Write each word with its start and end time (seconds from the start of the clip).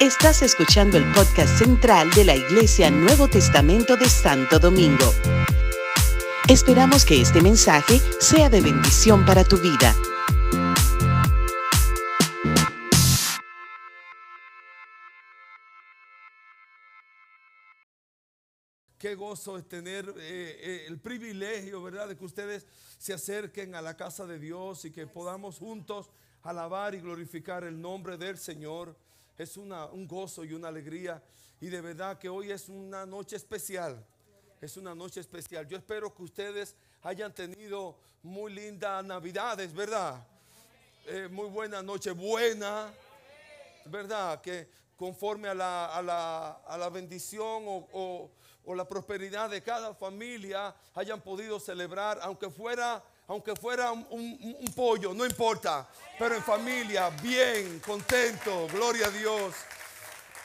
Estás 0.00 0.42
escuchando 0.42 0.98
el 0.98 1.04
podcast 1.12 1.58
central 1.58 2.10
de 2.10 2.24
la 2.24 2.36
Iglesia 2.36 2.90
Nuevo 2.90 3.28
Testamento 3.28 3.96
de 3.96 4.08
Santo 4.08 4.58
Domingo. 4.58 5.12
Esperamos 6.48 7.04
que 7.06 7.22
este 7.22 7.40
mensaje 7.40 8.00
sea 8.20 8.50
de 8.50 8.60
bendición 8.60 9.24
para 9.24 9.44
tu 9.44 9.56
vida. 9.56 9.94
Qué 18.98 19.14
gozo 19.14 19.58
es 19.58 19.68
tener 19.68 20.08
eh, 20.08 20.14
eh, 20.18 20.84
el 20.86 20.98
privilegio, 20.98 21.82
¿verdad?, 21.82 22.08
de 22.08 22.16
que 22.16 22.24
ustedes 22.24 22.66
se 22.98 23.12
acerquen 23.12 23.74
a 23.74 23.82
la 23.82 23.96
casa 23.96 24.26
de 24.26 24.38
Dios 24.38 24.84
y 24.86 24.90
que 24.90 25.06
podamos 25.06 25.58
juntos 25.58 26.10
alabar 26.44 26.94
y 26.94 27.00
glorificar 27.00 27.64
el 27.64 27.80
nombre 27.80 28.16
del 28.16 28.38
Señor. 28.38 28.94
Es 29.36 29.56
una, 29.56 29.86
un 29.86 30.06
gozo 30.06 30.44
y 30.44 30.52
una 30.52 30.68
alegría. 30.68 31.22
Y 31.60 31.68
de 31.68 31.80
verdad 31.80 32.18
que 32.18 32.28
hoy 32.28 32.52
es 32.52 32.68
una 32.68 33.04
noche 33.04 33.36
especial. 33.36 34.04
Es 34.60 34.76
una 34.76 34.94
noche 34.94 35.20
especial. 35.20 35.66
Yo 35.66 35.76
espero 35.76 36.14
que 36.14 36.22
ustedes 36.22 36.76
hayan 37.02 37.34
tenido 37.34 37.98
muy 38.22 38.52
lindas 38.52 39.04
navidades, 39.04 39.72
¿verdad? 39.72 40.26
Eh, 41.06 41.28
muy 41.30 41.48
buena 41.48 41.82
noche, 41.82 42.12
buena, 42.12 42.92
¿verdad? 43.86 44.40
Que 44.40 44.68
conforme 44.96 45.48
a 45.48 45.54
la, 45.54 45.86
a 45.86 46.02
la, 46.02 46.50
a 46.66 46.78
la 46.78 46.88
bendición 46.88 47.64
o, 47.66 47.88
o, 47.92 48.30
o 48.64 48.74
la 48.74 48.86
prosperidad 48.86 49.50
de 49.50 49.62
cada 49.62 49.94
familia 49.94 50.74
hayan 50.94 51.20
podido 51.20 51.58
celebrar, 51.58 52.18
aunque 52.22 52.48
fuera 52.48 53.02
aunque 53.26 53.56
fuera 53.56 53.92
un, 53.92 54.06
un, 54.10 54.56
un, 54.60 54.74
pollo, 54.74 55.14
no 55.14 55.24
importa, 55.24 55.88
pero 56.18 56.34
en 56.34 56.42
familia, 56.42 57.10
bien, 57.22 57.80
contento, 57.80 58.66
gloria 58.68 59.06
a 59.06 59.10
Dios, 59.10 59.54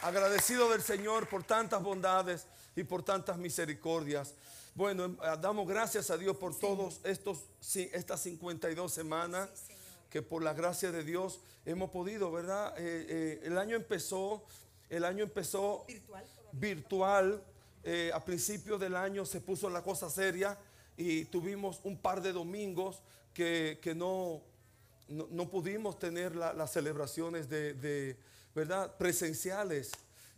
agradecido 0.01 0.69
del 0.69 0.81
Señor 0.81 1.27
por 1.27 1.43
tantas 1.43 1.83
bondades 1.83 2.45
y 2.75 2.83
por 2.83 3.03
tantas 3.03 3.37
misericordias. 3.37 4.33
Bueno, 4.75 5.05
em, 5.05 5.17
damos 5.41 5.67
gracias 5.67 6.09
a 6.09 6.17
Dios 6.17 6.37
por 6.37 6.57
todos 6.57 7.01
estos 7.03 7.39
estas 7.75 8.21
52 8.21 8.91
semanas 8.93 9.49
que 10.09 10.21
por 10.21 10.41
la 10.41 10.53
gracia 10.53 10.91
de 10.91 11.03
Dios 11.03 11.39
hemos 11.65 11.89
podido, 11.89 12.31
¿verdad? 12.31 12.73
Eh, 12.77 13.05
eh, 13.09 13.41
el 13.43 13.57
año 13.57 13.75
empezó, 13.75 14.43
el 14.89 15.03
año 15.03 15.23
empezó 15.23 15.85
virtual. 15.85 16.25
virtual 16.53 17.43
eh, 17.83 18.11
a 18.13 18.23
principios 18.23 18.79
del 18.79 18.95
año 18.95 19.25
se 19.25 19.41
puso 19.41 19.69
la 19.69 19.83
cosa 19.83 20.09
seria 20.09 20.57
y 20.99 21.23
tuvimos 21.25 21.79
un 21.83 21.97
par 21.97 22.21
de 22.21 22.33
domingos 22.33 23.01
que, 23.33 23.79
que 23.81 23.95
no, 23.95 24.43
no, 25.07 25.27
no, 25.31 25.49
pudimos 25.49 25.97
tener 25.97 26.35
la, 26.35 26.51
las 26.51 26.73
celebraciones 26.73 27.47
de, 27.47 27.73
de, 27.73 28.17
¿verdad? 28.53 28.97
presenciales. 28.97 29.91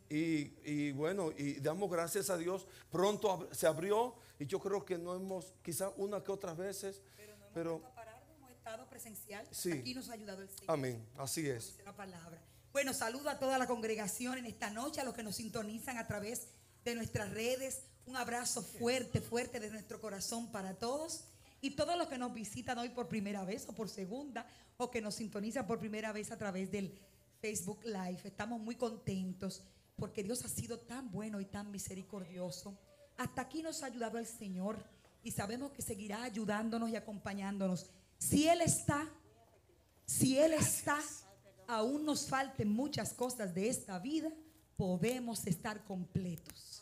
Y, 0.08 0.54
y, 0.64 0.92
bueno, 0.92 1.32
y 1.36 1.56
damos 1.56 1.90
gracias 1.90 2.30
a 2.30 2.38
Dios. 2.38 2.68
Pronto 2.92 3.50
se 3.52 3.66
abrió 3.66 4.14
y 4.38 4.46
yo 4.46 4.60
creo 4.60 4.86
que 4.86 5.00
no 5.00 5.16
hemos, 5.16 5.52
quizás 5.64 5.92
una 5.98 6.24
que 6.24 6.32
otras 6.32 6.56
veces, 6.56 7.02
pero, 7.18 7.36
no 7.38 7.46
hemos 7.46 7.54
pero 7.56 7.82
parar, 7.96 8.24
hemos 8.38 8.52
estado 8.52 8.88
presencial. 8.88 9.48
Sí. 9.50 9.72
Aquí 9.72 9.96
nos 9.96 10.10
ha 10.10 10.14
ayudado 10.14 10.44
el 10.44 10.50
Señor. 10.50 10.70
Amén, 10.70 11.04
así 11.18 11.50
es. 11.50 11.80
La 11.84 11.96
palabra. 11.96 12.40
Bueno, 12.72 12.94
saludo 12.94 13.30
a 13.30 13.40
toda 13.40 13.58
la 13.58 13.66
congregación 13.66 14.38
en 14.38 14.46
esta 14.46 14.70
noche, 14.70 15.02
a 15.02 15.06
los 15.06 15.16
que 15.16 15.24
nos 15.24 15.38
sintonizan 15.38 15.98
a 15.98 16.06
través 16.06 16.50
de 16.86 16.94
nuestras 16.94 17.32
redes. 17.32 17.82
Un 18.06 18.16
abrazo 18.16 18.62
fuerte, 18.62 19.22
fuerte 19.22 19.60
de 19.60 19.70
nuestro 19.70 20.00
corazón 20.02 20.52
para 20.52 20.74
todos. 20.74 21.26
Y 21.62 21.72
todos 21.72 21.98
los 21.98 22.08
que 22.08 22.18
nos 22.18 22.34
visitan 22.34 22.78
hoy 22.80 22.90
por 22.90 23.08
primera 23.08 23.44
vez 23.44 23.68
o 23.70 23.74
por 23.74 23.88
segunda, 23.88 24.48
o 24.78 24.90
que 24.90 25.02
nos 25.02 25.16
sintonizan 25.16 25.68
por 25.68 25.78
primera 25.78 26.12
vez 26.12 26.32
a 26.32 26.38
través 26.38 26.72
del 26.72 26.98
Facebook 27.40 27.84
Live. 27.86 28.22
Estamos 28.24 28.60
muy 28.60 28.76
contentos 28.76 29.64
porque 29.96 30.24
Dios 30.24 30.44
ha 30.44 30.50
sido 30.50 30.80
tan 30.80 31.12
bueno 31.12 31.40
y 31.40 31.46
tan 31.46 31.70
misericordioso. 31.70 32.76
Hasta 33.18 33.44
aquí 33.44 33.62
nos 33.62 33.84
ha 33.84 33.88
ayudado 33.88 34.18
el 34.18 34.26
Señor 34.26 34.84
y 35.24 35.32
sabemos 35.32 35.72
que 35.72 35.84
seguirá 35.84 36.24
ayudándonos 36.24 36.90
y 36.90 36.96
acompañándonos. 36.96 37.92
Si 38.18 38.48
Él 38.48 38.62
está, 38.62 39.08
si 40.06 40.40
Él 40.40 40.54
está, 40.54 41.00
aún 41.68 42.04
nos 42.06 42.28
falten 42.28 42.72
muchas 42.72 43.14
cosas 43.14 43.54
de 43.54 43.70
esta 43.70 44.00
vida, 44.00 44.32
podemos 44.76 45.46
estar 45.46 45.84
completos. 45.84 46.81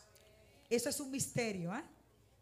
Eso 0.70 0.88
es 0.88 1.00
un 1.00 1.10
misterio. 1.10 1.74
¿eh? 1.74 1.82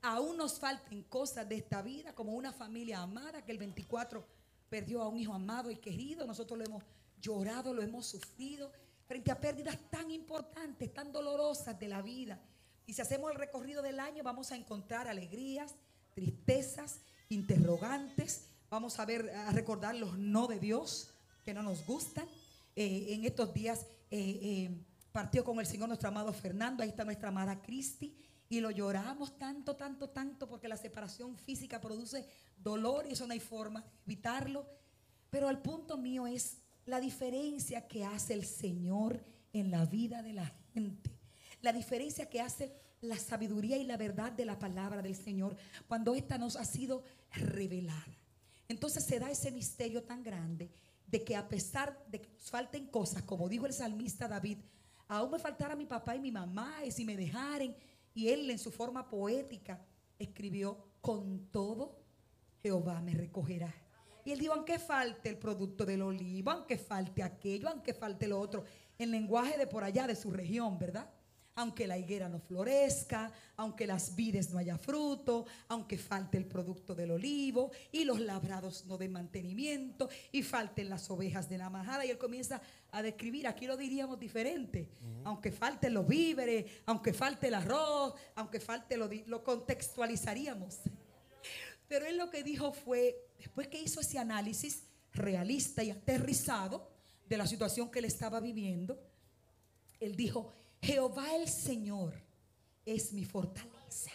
Aún 0.03 0.37
nos 0.37 0.61
falten 0.61 1.03
cosas 1.05 1.49
de 1.49 1.57
esta 1.57 1.83
vida, 1.83 2.15
como 2.15 2.35
una 2.35 2.53
familia 2.53 3.01
amada 3.01 3.45
que 3.45 3.51
el 3.51 3.59
24 3.59 4.25
perdió 4.69 5.03
a 5.03 5.09
un 5.09 5.19
hijo 5.19 5.33
amado 5.33 5.71
y 5.71 5.77
querido. 5.77 6.27
Nosotros 6.27 6.59
lo 6.59 6.65
hemos 6.67 6.85
llorado, 7.21 7.73
lo 7.73 7.83
hemos 7.83 8.07
sufrido 8.07 8.71
frente 9.07 9.33
a 9.33 9.41
pérdidas 9.41 9.79
tan 9.91 10.11
importantes, 10.11 10.93
tan 10.93 11.11
dolorosas 11.11 11.79
de 11.81 11.89
la 11.89 12.03
vida. 12.03 12.39
Y 12.87 12.93
si 12.93 13.01
hacemos 13.01 13.31
el 13.33 13.39
recorrido 13.39 13.83
del 13.83 13.99
año, 13.99 14.23
vamos 14.23 14.53
a 14.53 14.57
encontrar 14.57 15.09
alegrías, 15.09 15.75
tristezas, 16.15 17.01
interrogantes. 17.31 18.45
Vamos 18.71 18.99
a 18.99 19.07
ver, 19.07 19.31
a 19.31 19.51
recordar 19.53 19.95
los 19.95 20.19
no 20.19 20.47
de 20.47 20.59
Dios 20.59 21.11
que 21.45 21.55
no 21.55 21.63
nos 21.63 21.87
gustan. 21.87 22.27
Eh, 22.77 23.15
en 23.15 23.25
estos 23.25 23.53
días 23.55 23.87
eh, 24.11 24.39
eh, 24.43 24.85
partió 25.19 25.43
con 25.43 25.59
el 25.59 25.67
Señor 25.67 25.89
nuestro 25.89 26.11
amado 26.11 26.33
Fernando, 26.33 26.81
ahí 26.81 26.91
está 26.91 27.05
nuestra 27.05 27.31
amada 27.31 27.61
Cristi, 27.61 28.15
y 28.49 28.61
lo 28.61 28.71
lloramos 28.71 29.37
tanto, 29.37 29.75
tanto, 29.75 30.11
tanto, 30.11 30.49
porque 30.49 30.69
la 30.69 30.77
separación 30.77 31.37
física 31.37 31.81
produce 31.81 32.25
dolor 32.57 33.05
y 33.05 33.15
eso 33.15 33.27
no 33.27 33.33
hay 33.33 33.41
forma 33.41 33.81
de 33.81 33.89
evitarlo. 34.07 34.65
Pero 35.29 35.51
el 35.51 35.59
punto 35.59 35.99
mío 35.99 36.29
es 36.29 36.59
la 36.87 37.01
diferencia 37.01 37.89
que 37.89 38.05
hace 38.05 38.33
el 38.33 38.45
Señor 38.45 39.25
en 39.53 39.73
la 39.73 39.87
vida 39.87 40.23
de 40.23 40.35
la 40.35 40.53
gente, 40.73 41.11
la 41.63 41.73
diferencia 41.73 42.31
que 42.31 42.41
hace 42.41 42.73
la 43.01 43.17
sabiduría 43.17 43.77
y 43.77 43.83
la 43.83 43.97
verdad 43.97 44.31
de 44.31 44.45
la 44.45 44.61
palabra 44.61 45.03
del 45.03 45.17
Señor 45.17 45.57
cuando 45.89 46.15
esta 46.15 46.39
nos 46.39 46.55
ha 46.55 46.65
sido 46.65 47.03
revelada. 47.33 48.17
Entonces 48.69 49.03
se 49.05 49.19
da 49.19 49.33
ese 49.33 49.51
misterio 49.51 50.05
tan 50.05 50.23
grande 50.23 50.71
de 51.09 51.25
que 51.25 51.35
a 51.35 51.49
pesar 51.49 52.07
de 52.07 52.21
que 52.21 52.29
nos 52.29 52.51
falten 52.51 52.87
cosas, 52.87 53.25
como 53.25 53.49
dijo 53.49 53.67
el 53.67 53.73
salmista 53.73 54.29
David, 54.29 54.59
aún 55.09 55.31
me 55.31 55.39
faltara 55.39 55.75
mi 55.75 55.87
papá 55.87 56.15
y 56.15 56.21
mi 56.21 56.31
mamá, 56.31 56.85
y 56.85 56.91
si 56.91 57.05
me 57.05 57.17
dejaren, 57.17 57.75
y 58.15 58.29
él 58.29 58.51
en 58.51 58.59
su 58.59 58.71
forma 58.71 59.09
poética 59.09 59.85
escribió, 60.19 60.77
con 61.01 61.51
todo 61.51 61.99
Jehová 62.63 63.01
me 63.01 63.15
recogerá. 63.15 63.73
Y 64.25 64.33
él 64.33 64.41
dijo, 64.41 64.53
aunque 64.53 64.79
falte 64.79 65.31
el 65.31 65.39
producto 65.39 65.87
del 65.87 66.03
olivo, 66.03 66.51
aunque 66.51 66.77
falte 66.77 67.23
aquello, 67.23 67.69
aunque 67.69 67.95
falte 67.95 68.29
lo 68.29 68.39
otro, 68.39 68.65
en 68.99 69.11
lenguaje 69.11 69.57
de 69.57 69.67
por 69.67 69.85
allá, 69.85 70.07
de 70.07 70.15
su 70.15 70.31
región, 70.31 70.79
¿verdad? 70.79 71.09
Aunque 71.59 71.89
la 71.89 71.99
higuera 71.99 72.29
no 72.29 72.39
florezca, 72.39 73.33
aunque 73.57 73.85
las 73.85 74.15
vides 74.15 74.51
no 74.51 74.59
haya 74.59 74.79
fruto, 74.79 75.45
aunque 75.67 75.99
falte 75.99 76.39
el 76.39 76.45
producto 76.45 76.95
del 76.95 77.11
olivo 77.11 77.73
y 77.91 78.05
los 78.05 78.21
labrados 78.21 78.87
no 78.87 78.97
den 78.97 79.11
mantenimiento 79.11 80.09
y 80.31 80.45
falten 80.45 80.89
las 80.89 81.11
ovejas 81.11 81.49
de 81.49 81.59
la 81.59 81.69
majada. 81.69 82.07
Y 82.07 82.11
él 82.11 82.19
comienza 82.19 82.63
a 82.93 83.03
describir, 83.03 83.49
aquí 83.49 83.67
lo 83.67 83.77
diríamos 83.77 84.21
diferente, 84.21 84.89
uh 85.03 85.05
-huh. 85.05 85.23
aunque 85.25 85.51
falten 85.51 85.95
los 85.95 86.07
víveres, 86.07 86.65
aunque 86.87 87.13
falte 87.13 87.49
el 87.49 87.55
arroz, 87.55 88.15
aunque 88.37 88.61
falte 88.61 88.97
lo, 88.97 89.11
lo 89.27 89.43
contextualizaríamos. 89.43 90.79
Pero 91.89 92.07
él 92.07 92.19
lo 92.19 92.31
que 92.31 92.45
dijo 92.45 92.73
fue, 92.73 93.17
después 93.37 93.67
que 93.67 93.83
hizo 93.83 94.01
ese 94.01 94.21
análisis 94.21 94.85
realista 95.13 95.83
y 95.83 95.91
aterrizado 95.91 96.89
de 97.29 97.37
la 97.37 97.49
situación 97.49 97.91
que 97.91 97.99
él 97.99 98.05
estaba 98.05 98.39
viviendo, 98.39 99.03
él 99.99 100.15
dijo, 100.15 100.53
Jehová 100.83 101.35
el 101.37 101.49
Señor 101.49 102.15
es 102.85 103.13
mi 103.13 103.25
fortaleza, 103.25 104.11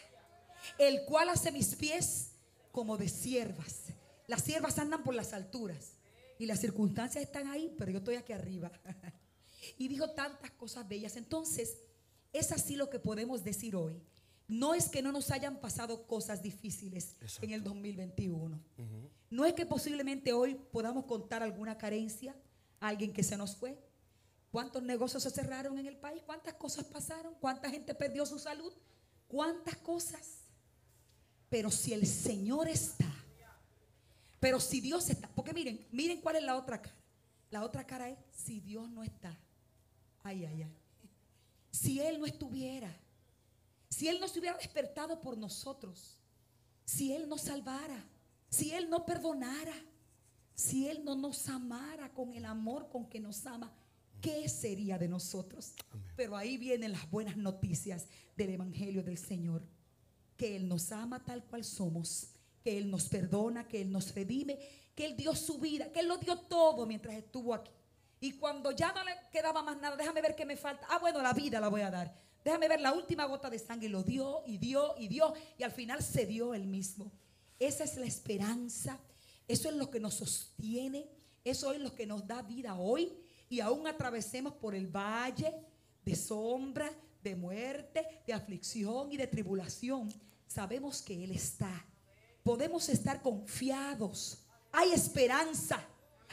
el 0.78 1.06
cual 1.06 1.30
hace 1.30 1.52
mis 1.52 1.76
pies 1.76 2.32
como 2.72 2.98
de 2.98 3.08
siervas. 3.10 3.86
Las 4.28 4.44
siervas 4.44 4.80
andan 4.80 5.04
por 5.04 5.14
las 5.14 5.34
alturas 5.34 5.94
y 6.40 6.46
las 6.46 6.60
circunstancias 6.60 7.24
están 7.24 7.48
ahí, 7.48 7.74
pero 7.78 7.92
yo 7.92 8.00
estoy 8.00 8.16
aquí 8.16 8.34
arriba. 8.34 8.72
y 9.78 9.88
dijo 9.88 10.10
tantas 10.12 10.52
cosas 10.52 10.88
bellas. 10.88 11.16
Entonces, 11.18 11.78
es 12.32 12.52
así 12.52 12.76
lo 12.76 12.90
que 12.90 13.00
podemos 13.00 13.44
decir 13.44 13.76
hoy. 13.76 14.02
No 14.48 14.74
es 14.74 14.90
que 14.90 15.02
no 15.02 15.12
nos 15.12 15.32
hayan 15.32 15.62
pasado 15.62 16.06
cosas 16.06 16.42
difíciles 16.42 17.16
Exacto. 17.22 17.46
en 17.46 17.52
el 17.54 17.64
2021. 17.64 18.56
Uh 18.56 18.82
-huh. 18.82 19.10
No 19.30 19.46
es 19.46 19.54
que 19.54 19.66
posiblemente 19.66 20.34
hoy 20.34 20.56
podamos 20.72 21.06
contar 21.06 21.44
alguna 21.44 21.78
carencia, 21.78 22.36
a 22.80 22.90
alguien 22.90 23.14
que 23.14 23.24
se 23.24 23.38
nos 23.38 23.56
fue. 23.56 23.78
¿Cuántos 24.54 24.84
negocios 24.84 25.24
se 25.24 25.32
cerraron 25.32 25.80
en 25.80 25.88
el 25.88 25.98
país? 25.98 26.22
¿Cuántas 26.28 26.54
cosas 26.54 26.86
pasaron? 26.86 27.34
¿Cuánta 27.40 27.72
gente 27.72 27.96
perdió 27.96 28.24
su 28.24 28.38
salud? 28.38 28.72
¿Cuántas 29.28 29.78
cosas? 29.78 30.44
Pero 31.50 31.72
si 31.72 31.92
el 31.92 32.06
Señor 32.06 32.68
está, 32.68 33.12
pero 34.40 34.60
si 34.60 34.80
Dios 34.80 35.10
está, 35.10 35.28
porque 35.30 35.54
miren, 35.54 35.88
miren 35.92 36.22
cuál 36.22 36.36
es 36.36 36.44
la 36.44 36.56
otra 36.56 36.80
cara. 36.80 36.96
La 37.50 37.64
otra 37.64 37.84
cara 37.88 38.10
es 38.10 38.20
si 38.30 38.60
Dios 38.60 38.88
no 38.92 39.04
está. 39.04 39.36
Ay, 40.22 40.46
ay, 40.46 40.62
ay. 40.62 40.78
Si 41.72 42.00
Él 42.00 42.20
no 42.20 42.28
estuviera, 42.28 42.96
si 43.90 44.08
Él 44.08 44.20
no 44.20 44.28
se 44.28 44.38
hubiera 44.38 44.58
despertado 44.58 45.20
por 45.20 45.36
nosotros, 45.36 46.20
si 46.86 47.12
Él 47.12 47.28
nos 47.28 47.42
salvara, 47.42 48.06
si 48.52 48.72
Él 48.72 48.88
no 48.88 49.04
perdonara, 49.04 49.74
si 50.54 50.88
Él 50.88 51.04
no 51.04 51.16
nos 51.16 51.50
amara 51.50 52.14
con 52.14 52.34
el 52.34 52.46
amor 52.46 52.88
con 52.92 53.10
que 53.10 53.20
nos 53.20 53.48
ama, 53.48 53.74
¿qué 54.24 54.48
sería 54.48 54.98
de 54.98 55.10
nosotros? 55.10 55.74
Pero 56.16 56.36
ahí 56.36 56.58
vienen 56.58 56.94
las 56.94 57.12
buenas 57.12 57.36
noticias 57.36 58.08
del 58.36 58.52
Evangelio 58.52 59.04
del 59.04 59.18
Señor. 59.18 59.62
Que 60.38 60.56
Él 60.56 60.68
nos 60.68 60.92
ama 60.92 61.24
tal 61.24 61.44
cual 61.44 61.64
somos, 61.64 62.30
que 62.64 62.78
Él 62.78 62.90
nos 62.90 63.10
perdona, 63.10 63.68
que 63.68 63.82
Él 63.82 63.92
nos 63.92 64.16
redime, 64.16 64.58
que 64.96 65.06
Él 65.06 65.18
dio 65.18 65.36
su 65.36 65.60
vida, 65.60 65.92
que 65.92 66.00
Él 66.00 66.08
lo 66.08 66.18
dio 66.18 66.40
todo 66.40 66.86
mientras 66.86 67.16
estuvo 67.16 67.54
aquí. 67.54 67.72
Y 68.22 68.32
cuando 68.32 68.72
ya 68.72 68.94
no 68.94 69.04
le 69.04 69.12
quedaba 69.32 69.62
más 69.62 69.78
nada, 69.82 69.98
déjame 69.98 70.22
ver 70.22 70.36
qué 70.36 70.46
me 70.46 70.56
falta. 70.56 70.88
Ah, 70.90 71.00
bueno, 71.00 71.22
la 71.22 71.34
vida 71.34 71.60
la 71.60 71.68
voy 71.68 71.82
a 71.82 71.92
dar. 71.92 72.18
Déjame 72.46 72.70
ver 72.70 72.80
la 72.80 72.94
última 72.94 73.26
gota 73.26 73.50
de 73.50 73.60
sangre. 73.60 73.88
Y 73.88 73.90
lo 73.90 74.04
dio 74.04 74.44
y 74.48 74.58
dio 74.58 74.96
y 74.98 75.10
dio. 75.10 75.34
Y 75.58 75.64
al 75.64 75.72
final 75.72 76.02
se 76.02 76.26
dio 76.26 76.54
él 76.54 76.66
mismo. 76.66 77.12
Esa 77.60 77.84
es 77.84 77.98
la 77.98 78.06
esperanza. 78.06 78.98
Eso 79.46 79.68
es 79.68 79.76
lo 79.76 79.92
que 79.92 80.00
nos 80.00 80.14
sostiene. 80.14 81.10
Eso 81.44 81.74
es 81.74 81.82
lo 81.82 81.94
que 81.94 82.08
nos 82.08 82.26
da 82.26 82.42
vida 82.42 82.76
hoy. 82.76 83.12
Y 83.54 83.62
aún 83.62 83.86
atravesemos 83.86 84.54
por 84.54 84.74
el 84.74 84.88
valle 84.88 85.54
de 86.04 86.16
sombra, 86.16 86.92
de 87.22 87.36
muerte, 87.36 88.24
de 88.26 88.34
aflicción 88.34 89.12
y 89.12 89.18
de 89.18 89.28
tribulación. 89.28 90.12
Sabemos 90.48 91.04
que 91.04 91.24
Él 91.24 91.30
está. 91.30 91.86
Podemos 92.42 92.90
estar 92.90 93.22
confiados. 93.22 94.40
Hay 94.72 94.92
esperanza. 94.92 95.80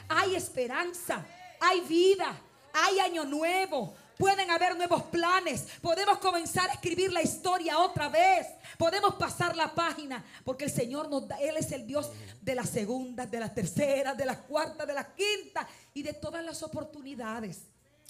Hay 0.09 0.33
esperanza. 0.33 1.23
Hay 1.59 1.81
vida. 1.81 2.41
Hay 2.73 2.97
año 2.97 3.23
nuevo. 3.23 3.93
Pueden 4.17 4.49
haber 4.51 4.75
nuevos 4.75 5.03
planes. 5.03 5.67
Podemos 5.81 6.19
comenzar 6.19 6.69
a 6.69 6.73
escribir 6.73 7.11
la 7.11 7.21
historia 7.21 7.79
otra 7.79 8.09
vez. 8.09 8.47
Podemos 8.77 9.15
pasar 9.15 9.55
la 9.55 9.73
página. 9.73 10.23
Porque 10.43 10.65
el 10.65 10.71
Señor 10.71 11.09
nos 11.09 11.27
da, 11.27 11.37
Él 11.37 11.57
es 11.57 11.71
el 11.71 11.87
Dios 11.87 12.11
de 12.41 12.55
las 12.55 12.69
segundas, 12.69 13.29
de 13.29 13.39
las 13.39 13.53
terceras, 13.53 14.17
de 14.17 14.25
las 14.25 14.37
cuartas, 14.37 14.87
de 14.87 14.93
las 14.93 15.07
quintas 15.07 15.67
y 15.93 16.03
de 16.03 16.13
todas 16.13 16.43
las 16.43 16.61
oportunidades. 16.63 17.63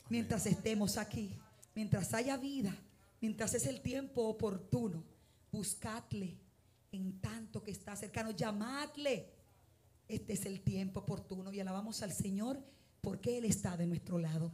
Mientras 0.09 0.45
estemos 0.45 0.98
aquí, 0.98 1.39
mientras 1.74 2.13
haya 2.13 2.36
vida, 2.38 2.75
mientras 3.21 3.53
es 3.53 3.65
el 3.65 3.81
tiempo 3.81 4.24
oportuno, 4.24 5.03
buscadle 5.51 6.38
en 6.92 7.21
tanto 7.21 7.63
que 7.63 7.71
está 7.71 7.95
cercano, 7.95 8.31
llamadle. 8.31 9.31
Este 10.07 10.33
es 10.33 10.45
el 10.45 10.62
tiempo 10.62 11.01
oportuno 11.01 11.53
y 11.53 11.59
alabamos 11.59 12.01
al 12.01 12.12
Señor 12.12 12.62
porque 13.00 13.38
Él 13.38 13.45
está 13.45 13.77
de 13.77 13.88
nuestro 13.88 14.18
lado. 14.18 14.51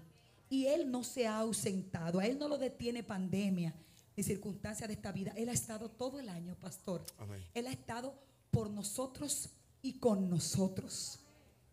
Y 0.49 0.67
Él 0.67 0.89
no 0.89 1.03
se 1.03 1.27
ha 1.27 1.38
ausentado, 1.39 2.19
a 2.19 2.25
Él 2.25 2.39
no 2.39 2.47
lo 2.47 2.57
detiene 2.57 3.03
pandemia 3.03 3.73
ni 4.17 4.23
circunstancias 4.23 4.88
de 4.88 4.95
esta 4.95 5.11
vida. 5.11 5.31
Él 5.35 5.47
ha 5.49 5.53
estado 5.53 5.89
todo 5.89 6.19
el 6.19 6.27
año, 6.27 6.55
pastor. 6.55 7.05
Él 7.53 7.67
ha 7.67 7.71
estado 7.71 8.15
por 8.49 8.69
nosotros 8.69 9.49
y 9.83 9.99
con 9.99 10.29
nosotros. 10.29 11.19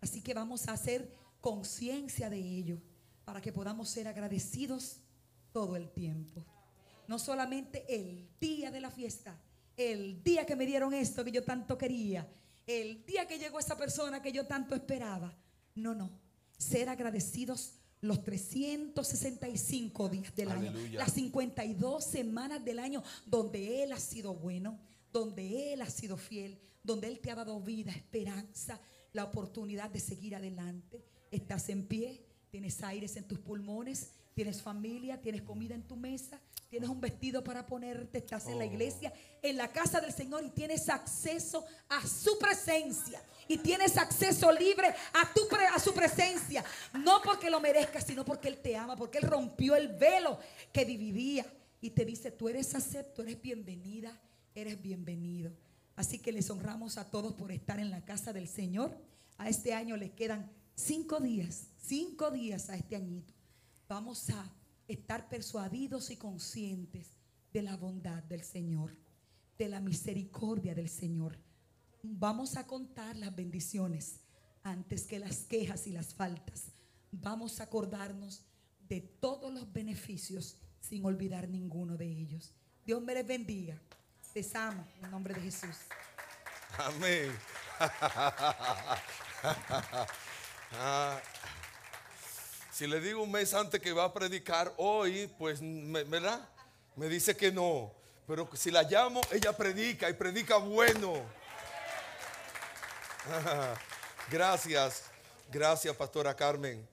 Así 0.03 0.21
que 0.21 0.35
vamos 0.35 0.69
a 0.69 0.73
hacer 0.73 1.11
conciencia 1.41 2.29
de 2.29 2.39
ello 2.39 2.79
para 3.25 3.41
que 3.41 3.53
podamos 3.53 3.89
ser 3.89 4.07
agradecidos 4.07 4.99
todo 5.53 5.77
el 5.77 5.91
tiempo. 5.91 6.45
No 7.09 7.19
solamente 7.19 7.87
el 7.89 8.29
día 8.39 8.71
de 8.71 8.81
la 8.81 8.91
fiesta, 8.91 9.41
el 9.77 10.23
día 10.23 10.45
que 10.45 10.57
me 10.57 10.67
dieron 10.67 10.93
esto 10.93 11.25
que 11.25 11.33
yo 11.33 11.45
tanto 11.45 11.79
quería, 11.79 12.29
el 12.67 13.05
día 13.07 13.27
que 13.27 13.39
llegó 13.39 13.59
esa 13.59 13.77
persona 13.77 14.21
que 14.21 14.33
yo 14.33 14.47
tanto 14.47 14.75
esperaba. 14.75 15.35
No, 15.75 15.95
no. 15.95 16.11
Ser 16.59 16.89
agradecidos 16.89 17.73
los 18.07 18.23
365 18.23 20.09
días 20.09 20.35
del 20.35 20.51
año, 20.51 20.73
las 20.93 21.13
52 21.13 22.05
semanas 22.05 22.65
del 22.65 22.79
año 22.79 23.03
donde 23.27 23.83
Él 23.83 23.93
ha 23.93 23.99
sido 23.99 24.35
bueno, 24.35 24.79
donde 25.13 25.73
Él 25.73 25.83
ha 25.83 25.91
sido 25.91 26.17
fiel, 26.17 26.59
donde 26.83 27.09
Él 27.09 27.21
te 27.21 27.31
ha 27.31 27.35
dado 27.35 27.61
vida, 27.61 27.93
esperanza, 27.93 28.81
la 29.13 29.25
oportunidad 29.25 29.91
de 29.91 30.01
seguir 30.01 30.37
adelante. 30.37 31.05
Estás 31.31 31.69
en 31.71 31.87
pie, 31.87 32.27
tienes 32.51 32.83
aires 32.83 33.17
en 33.17 33.25
tus 33.25 33.39
pulmones, 33.39 34.11
tienes 34.35 34.61
familia, 34.61 35.21
tienes 35.21 35.43
comida 35.43 35.75
en 35.75 35.87
tu 35.87 35.97
mesa, 35.97 36.41
tienes 36.75 36.91
un 36.91 37.01
vestido 37.01 37.45
para 37.45 37.65
ponerte, 37.65 38.19
estás 38.19 38.49
en 38.49 38.59
la 38.59 38.65
oh. 38.65 38.67
iglesia, 38.67 39.13
en 39.41 39.57
la 39.57 39.71
casa 39.71 40.01
del 40.01 40.13
Señor 40.13 40.43
y 40.43 40.51
tienes 40.51 40.89
acceso 40.89 41.65
a 41.89 42.05
su 42.05 42.37
presencia 42.37 43.23
y 43.47 43.59
tienes 43.59 43.97
acceso 43.97 44.51
libre 44.51 44.89
a, 44.89 45.33
tu 45.33 45.43
a 45.73 45.79
su 45.79 45.95
presencia. 45.95 46.65
No 46.95 47.23
porque 47.23 47.49
lo 47.49 47.61
merezcas, 47.61 48.05
sino 48.05 48.25
porque 48.25 48.49
Él 48.49 48.59
te 48.59 48.77
ama, 48.77 48.97
porque 48.97 49.19
Él 49.19 49.29
rompió 49.29 49.77
el 49.77 49.87
velo 49.87 50.41
que 50.73 50.85
dividía 50.85 51.47
y 51.81 51.91
te 51.91 52.05
dice, 52.05 52.33
tú 52.33 52.49
eres 52.49 52.75
acepto, 52.75 53.23
eres 53.23 53.41
bienvenida, 53.41 54.21
eres 54.53 54.83
bienvenido. 54.83 55.53
Así 55.95 56.19
que 56.19 56.33
les 56.33 56.51
honramos 56.51 56.99
a 56.99 57.09
todos 57.09 57.35
por 57.35 57.53
estar 57.53 57.79
en 57.79 57.91
la 57.91 58.05
casa 58.05 58.33
del 58.33 58.49
Señor. 58.49 58.99
A 59.39 59.49
este 59.49 59.75
año 59.75 59.97
les 59.97 60.11
quedan 60.11 60.51
cinco 60.75 61.21
días, 61.21 61.69
cinco 61.79 62.33
días 62.33 62.69
a 62.69 62.75
este 62.75 62.97
añito. 62.97 63.33
Vamos 63.87 64.29
a 64.31 64.53
estar 64.89 65.29
persuadidos 65.29 66.11
y 66.11 66.17
conscientes 66.17 67.13
de 67.53 67.63
la 67.63 67.77
bondad 67.77 68.23
del 68.25 68.43
Señor, 68.43 68.97
de 69.59 69.69
la 69.69 69.81
misericordia 69.81 70.75
del 70.75 70.89
Señor 70.89 71.39
Vamos 72.07 72.59
a 72.59 72.67
contar 72.67 73.17
las 73.17 73.35
bendiciones 73.35 74.21
antes 74.63 75.07
que 75.07 75.19
las 75.19 75.39
quejas 75.45 75.87
y 75.87 75.91
las 75.91 76.13
faltas. 76.13 76.67
Vamos 77.11 77.61
a 77.61 77.65
acordarnos 77.65 78.45
de 78.87 79.01
todos 79.01 79.51
los 79.51 79.73
beneficios 79.73 80.59
sin 80.81 81.03
olvidar 81.07 81.49
ninguno 81.49 81.97
de 81.97 82.07
ellos. 82.07 82.53
Dios 82.85 83.01
me 83.01 83.15
les 83.15 83.27
bendiga. 83.27 83.81
Les 84.35 84.55
amo 84.55 84.87
en 85.03 85.11
nombre 85.11 85.33
de 85.33 85.41
Jesús. 85.41 85.77
Amén. 86.77 87.31
Si 92.75 92.89
le 92.89 93.01
digo 93.01 93.23
un 93.23 93.31
mes 93.31 93.55
antes 93.55 93.81
que 93.81 93.93
va 93.93 94.03
a 94.03 94.13
predicar 94.13 94.75
hoy, 94.79 95.33
pues, 95.39 95.61
¿verdad? 95.63 96.41
Me 96.97 97.09
dice 97.09 97.37
que 97.37 97.53
no. 97.53 97.95
Pero 98.27 98.51
si 98.55 98.73
la 98.73 98.83
llamo, 98.83 99.21
ella 99.31 99.57
predica 99.57 100.11
y 100.11 100.15
predica 100.15 100.57
bueno. 100.57 101.23
gracias, 104.29 105.05
gracias, 105.53 105.95
Pastora 105.95 106.35
Carmen. 106.35 106.85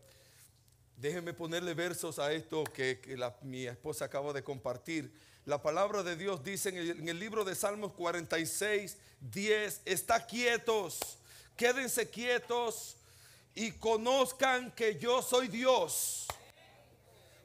Déjenme 0.98 1.34
ponerle 1.34 1.74
versos 1.74 2.20
a 2.20 2.32
esto 2.32 2.64
que, 2.64 3.02
mi 3.42 3.66
esposa 3.66 4.06
acaba 4.06 4.34
de 4.34 4.44
compartir. 4.44 5.12
La 5.46 5.64
palabra 5.64 6.04
de 6.04 6.16
Dios 6.16 6.44
dice 6.44 6.70
en 6.70 6.78
el, 6.78 6.92
en 6.92 7.10
el 7.10 7.18
libro 7.18 7.44
de 7.44 7.56
Salmos 7.56 7.94
46, 7.94 8.98
10, 9.20 9.82
está 9.86 10.28
quietos, 10.28 11.18
quédense 11.58 12.08
quietos 12.08 12.98
y 13.56 13.72
conozcan 13.74 14.72
que 14.72 14.98
yo 14.98 15.22
soy 15.22 15.48
Dios. 15.48 16.28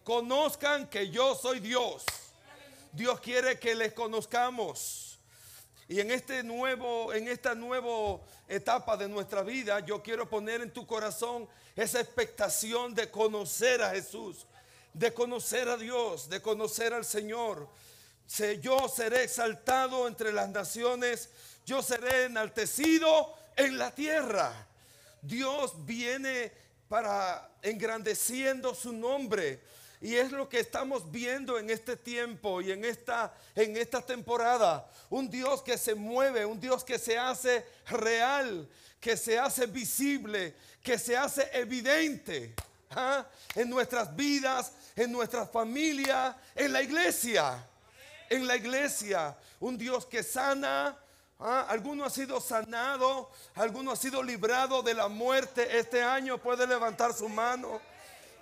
Conozcan 0.04 0.88
que 0.88 1.10
yo 1.10 1.34
soy 1.34 1.60
Dios. 1.60 2.04
Dios 2.92 3.20
quiere 3.20 3.58
que 3.58 3.74
les 3.74 3.92
conozcamos. 3.92 5.18
Y 5.88 6.00
en 6.00 6.10
este 6.10 6.42
nuevo, 6.42 7.12
en 7.12 7.28
esta 7.28 7.54
nueva 7.54 8.20
etapa 8.48 8.96
de 8.96 9.08
nuestra 9.08 9.42
vida, 9.42 9.80
yo 9.80 10.02
quiero 10.02 10.28
poner 10.28 10.60
en 10.60 10.72
tu 10.72 10.86
corazón 10.86 11.48
esa 11.74 12.00
expectación 12.00 12.94
de 12.94 13.10
conocer 13.10 13.82
a 13.82 13.90
Jesús, 13.90 14.46
de 14.92 15.12
conocer 15.12 15.68
a 15.68 15.76
Dios, 15.76 16.28
de 16.28 16.40
conocer 16.40 16.94
al 16.94 17.04
Señor. 17.04 17.68
Yo 18.60 18.88
seré 18.88 19.24
exaltado 19.24 20.08
entre 20.08 20.32
las 20.32 20.48
naciones, 20.48 21.30
yo 21.64 21.82
seré 21.82 22.24
enaltecido 22.24 23.34
en 23.56 23.78
la 23.78 23.94
tierra. 23.94 24.66
Dios 25.26 25.74
viene 25.84 26.52
para 26.88 27.50
engrandeciendo 27.62 28.74
su 28.74 28.92
nombre. 28.92 29.60
Y 30.00 30.14
es 30.14 30.30
lo 30.30 30.48
que 30.48 30.60
estamos 30.60 31.10
viendo 31.10 31.58
en 31.58 31.70
este 31.70 31.96
tiempo 31.96 32.60
y 32.60 32.70
en 32.70 32.84
esta, 32.84 33.34
en 33.54 33.76
temporada. 34.06 34.88
Un 35.08 35.30
Dios 35.30 35.62
que 35.62 35.78
se 35.78 35.94
mueve, 35.94 36.44
un 36.44 36.60
Dios 36.60 36.84
que 36.84 36.98
se 36.98 37.18
hace 37.18 37.64
real, 37.88 38.68
que 39.00 39.16
se 39.16 39.38
hace 39.38 39.66
visible, 39.66 40.54
que 40.82 40.98
se 40.98 41.16
hace 41.16 41.48
evidente 41.52 42.54
¿ah? 42.90 43.26
en 43.54 43.70
nuestras 43.70 44.14
vidas, 44.14 44.72
en 44.94 45.10
nuestras 45.10 45.50
familias, 45.50 46.36
en 46.54 46.72
la 46.72 46.82
iglesia. 46.82 47.66
En 48.28 48.46
la 48.46 48.56
iglesia, 48.56 49.36
un 49.60 49.78
Dios 49.78 50.04
que 50.04 50.22
sana, 50.22 50.96
¿Ah? 51.38 51.66
Alguno 51.68 52.04
ha 52.04 52.10
sido 52.10 52.40
sanado, 52.40 53.30
alguno 53.54 53.92
ha 53.92 53.96
sido 53.96 54.22
librado 54.22 54.82
de 54.82 54.94
la 54.94 55.08
muerte 55.08 55.78
este 55.78 56.02
año. 56.02 56.38
Puede 56.38 56.66
levantar 56.66 57.12
su 57.12 57.28
mano. 57.28 57.80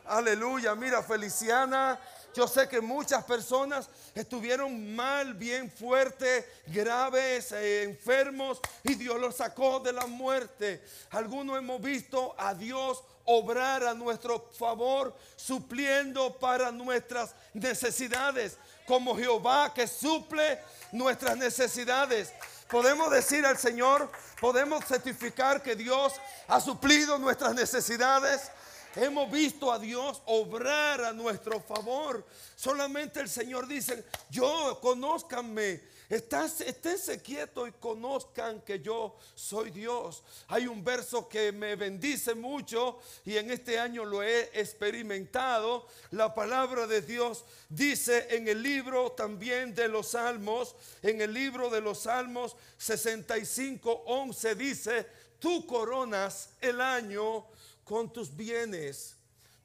Aleluya, 0.07 0.75
mira, 0.75 1.03
Feliciana. 1.03 1.99
Yo 2.35 2.49
sé 2.49 2.69
que 2.69 2.81
muchas 2.81 3.25
personas 3.25 3.89
estuvieron 4.15 4.95
mal, 4.95 5.35
bien 5.35 5.71
fuertes, 5.71 6.45
graves, 6.67 7.53
eh, 7.53 7.85
enfermos, 7.85 8.61
y 8.83 8.97
Dios 8.97 9.21
los 9.21 9.37
sacó 9.37 9.79
de 9.79 9.93
la 9.93 10.07
muerte. 10.07 10.85
Algunos 11.11 11.59
hemos 11.59 11.81
visto 11.81 12.35
a 12.37 12.53
Dios 12.55 13.05
obrar 13.25 13.85
a 13.85 13.95
nuestro 13.95 14.51
favor, 14.59 15.15
supliendo 15.37 16.37
para 16.39 16.73
nuestras 16.73 17.35
necesidades, 17.53 18.59
como 18.85 19.17
Jehová 19.17 19.73
que 19.73 19.87
suple 19.87 20.59
nuestras 20.91 21.37
necesidades. 21.37 22.33
Podemos 22.69 23.11
decir 23.11 23.45
al 23.47 23.59
Señor, 23.59 24.11
podemos 24.41 24.85
certificar 24.85 25.63
que 25.63 25.77
Dios 25.77 26.13
ha 26.49 26.61
suplido 26.61 27.19
nuestras 27.19 27.55
necesidades 27.55 28.51
Hemos 28.97 29.29
visto 29.29 29.73
a 29.73 29.79
Dios 29.79 30.23
obrar 30.27 31.03
a 31.05 31.13
nuestro 31.13 31.61
favor. 31.61 32.25
Solamente 32.55 33.21
el 33.21 33.29
Señor 33.29 33.67
dice, 33.67 34.05
yo, 34.31 34.79
conózcanme. 34.81 35.83
Esténse 36.09 37.23
quieto 37.23 37.67
y 37.67 37.73
conozcan 37.73 38.61
que 38.61 38.81
yo 38.81 39.17
soy 39.35 39.71
Dios. 39.71 40.23
Hay 40.49 40.67
un 40.67 40.85
verso 40.85 41.29
que 41.29 41.51
me 41.53 41.77
bendice 41.77 42.35
mucho 42.35 42.99
y 43.25 43.37
en 43.37 43.51
este 43.51 43.79
año 43.79 44.05
lo 44.05 44.23
he 44.23 44.51
experimentado. 44.59 45.87
La 46.11 46.35
palabra 46.35 46.87
de 46.87 47.01
Dios 47.01 47.45
dice 47.69 48.27
en 48.31 48.49
el 48.49 48.63
libro 48.63 49.13
también 49.13 49.75
de 49.75 49.89
los 49.89 50.09
Salmos, 50.09 50.77
en 51.03 51.21
el 51.21 51.33
libro 51.33 51.71
de 51.71 51.81
los 51.81 52.01
Salmos 52.01 52.57
65, 52.79 54.05
11 54.07 54.55
dice, 54.55 55.07
tú 55.39 55.67
coronas 55.67 56.51
el 56.61 56.81
año 56.81 57.47
con 57.85 58.13
tus 58.13 58.35
bienes. 58.35 59.17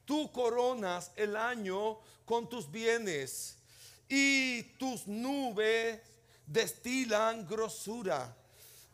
Tú 0.04 0.32
coronas 0.32 1.12
el 1.14 1.36
año 1.36 2.00
con 2.24 2.48
tus 2.48 2.70
bienes 2.70 3.56
y 4.08 4.62
tus 4.76 5.06
nubes 5.06 6.00
destilan 6.50 7.46
grosura. 7.46 8.36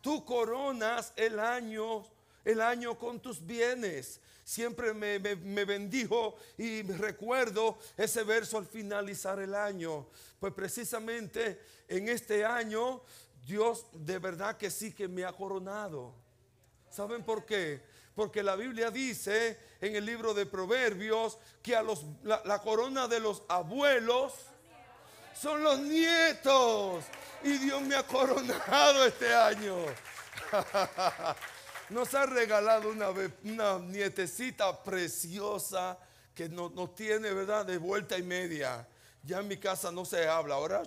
Tú 0.01 0.25
coronas 0.25 1.13
el 1.17 1.41
año, 1.41 2.05
el 2.45 2.61
año 2.61 2.99
con 2.99 3.19
tus 3.21 3.45
bienes. 3.45 4.21
Siempre 4.45 4.95
me, 4.95 5.19
me, 5.19 5.65
bendijo 5.65 6.37
y 6.57 6.83
recuerdo 6.83 7.79
ese 7.97 8.23
verso 8.23 8.59
al 8.59 8.67
finalizar 8.67 9.41
el 9.41 9.55
año. 9.55 10.07
Pues 10.39 10.53
precisamente 10.53 11.61
en 11.89 12.09
este 12.09 12.45
año 12.45 13.03
Dios 13.45 13.87
de 13.93 14.19
verdad 14.21 14.57
que 14.57 14.71
sí 14.71 14.93
que 14.93 15.09
me 15.09 15.25
ha 15.25 15.33
coronado. 15.33 16.15
¿Saben 16.91 17.25
por 17.25 17.45
qué? 17.45 17.83
Porque 18.15 18.43
la 18.43 18.55
Biblia 18.55 18.91
dice 18.91 19.59
en 19.81 19.97
el 19.97 20.07
libro 20.07 20.33
de 20.33 20.47
Proverbios 20.47 21.39
que 21.63 21.75
a 21.75 21.83
los, 21.83 22.05
la, 22.23 22.63
corona 22.63 23.09
de 23.09 23.21
los 23.21 23.43
abuelos 23.49 24.33
son 25.41 25.63
los 25.63 25.79
nietos. 25.81 27.05
Y 27.43 27.59
Dios 27.59 27.83
me 27.83 27.95
ha 27.95 28.07
coronado 28.07 29.05
este 29.07 29.33
año. 29.35 29.77
Nos 31.91 32.15
ha 32.15 32.27
regalado 32.27 32.91
una, 32.91 33.11
una 33.45 33.79
nietecita 33.79 34.83
preciosa 34.83 35.99
que 36.35 36.49
nos 36.49 36.73
no 36.73 36.91
tiene, 36.91 37.33
¿verdad?, 37.33 37.65
de 37.65 37.79
vuelta 37.79 38.19
y 38.19 38.23
media. 38.23 38.87
Ya 39.23 39.39
en 39.39 39.49
mi 39.49 39.57
casa 39.57 39.93
no 39.93 40.05
se 40.05 40.29
habla. 40.29 40.57
Ahora, 40.57 40.83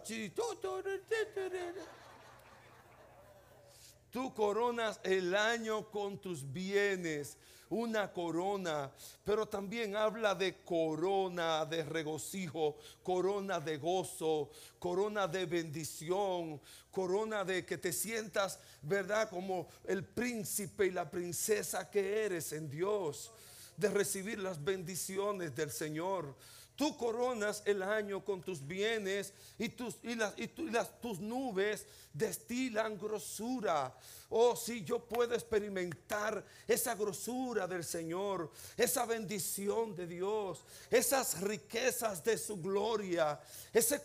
Tú 4.12 4.34
coronas 4.34 5.00
el 5.04 5.36
año 5.36 5.90
con 5.90 6.20
tus 6.20 6.52
bienes, 6.52 7.38
una 7.70 8.12
corona, 8.12 8.92
pero 9.24 9.48
también 9.48 9.96
habla 9.96 10.34
de 10.34 10.64
corona 10.64 11.66
de 11.66 11.84
regocijo, 11.84 12.78
corona 13.04 13.60
de 13.60 13.78
gozo, 13.78 14.50
corona 14.80 15.28
de 15.28 15.46
bendición, 15.46 16.60
corona 16.92 17.44
de 17.44 17.66
que 17.66 17.78
te 17.78 17.94
sientas, 17.94 18.60
¿verdad? 18.82 19.30
Como 19.30 19.68
el 19.86 20.04
príncipe 20.04 20.88
y 20.88 20.92
la 20.92 21.10
princesa 21.10 21.90
que 21.90 22.26
eres 22.26 22.52
en 22.54 22.70
Dios, 22.70 23.32
de 23.78 23.90
recibir 23.90 24.40
las 24.40 24.62
bendiciones 24.62 25.56
del 25.56 25.72
Señor. 25.72 26.36
Tú 26.76 26.96
coronas 26.98 27.62
el 27.66 27.84
año 27.84 28.24
con 28.24 28.42
tus 28.42 28.66
bienes 28.66 29.34
y 29.58 29.70
tus, 29.70 29.98
y 30.02 30.16
las, 30.16 30.34
y 30.38 30.48
tus 30.48 31.20
nubes 31.20 31.86
destilan 32.20 33.00
grosura. 33.00 33.96
Oh, 34.32 34.56
si 34.56 34.84
yo 34.84 35.00
puedo 35.00 35.34
experimentar 35.34 36.46
esa 36.68 36.94
grosura 36.94 37.66
del 37.66 37.84
Señor, 37.84 38.52
esa 38.78 39.08
bendición 39.08 39.96
de 39.96 40.06
Dios, 40.06 40.64
esas 40.92 41.42
riquezas 41.42 42.24
de 42.24 42.38
su 42.38 42.58
gloria, 42.62 43.40
ese, 43.74 44.04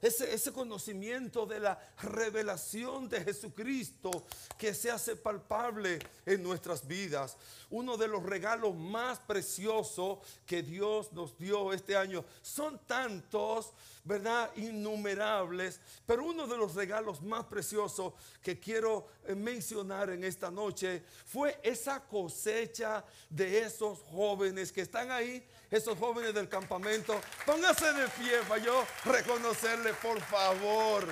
ese, 0.00 0.34
ese 0.34 0.52
conocimiento 0.52 1.44
de 1.44 1.60
la 1.60 1.78
revelación 2.00 3.10
de 3.10 3.22
Jesucristo 3.22 4.24
que 4.56 4.72
se 4.72 4.90
hace 4.90 5.16
palpable 5.16 5.98
en 6.24 6.42
nuestras 6.42 6.86
vidas. 6.86 7.36
Uno 7.68 7.98
de 7.98 8.08
los 8.08 8.22
regalos 8.22 8.74
más 8.74 9.18
preciosos 9.18 10.20
que 10.46 10.62
Dios 10.62 11.12
nos 11.12 11.36
dio 11.36 11.74
este 11.74 11.94
año 11.94 12.24
son 12.40 12.78
tantos 12.86 13.72
¿verdad? 14.04 14.50
Innumerables. 14.56 15.80
Pero 16.06 16.24
uno 16.24 16.46
de 16.46 16.56
los 16.56 16.74
regalos 16.74 17.22
más 17.22 17.44
preciosos 17.44 18.14
que 18.42 18.58
quiero 18.58 19.08
eh, 19.26 19.34
mencionar 19.34 20.10
en 20.10 20.24
esta 20.24 20.50
noche 20.50 21.04
fue 21.26 21.58
esa 21.62 22.00
cosecha 22.00 23.04
de 23.30 23.60
esos 23.60 24.00
jóvenes 24.10 24.72
que 24.72 24.82
están 24.82 25.10
ahí, 25.10 25.46
esos 25.70 25.98
jóvenes 25.98 26.34
del 26.34 26.48
campamento. 26.48 27.20
Póngase 27.46 27.92
de 27.92 28.08
pie 28.08 28.38
para 28.48 28.62
yo 28.62 28.84
reconocerle, 29.04 29.92
por 29.94 30.20
favor. 30.20 31.06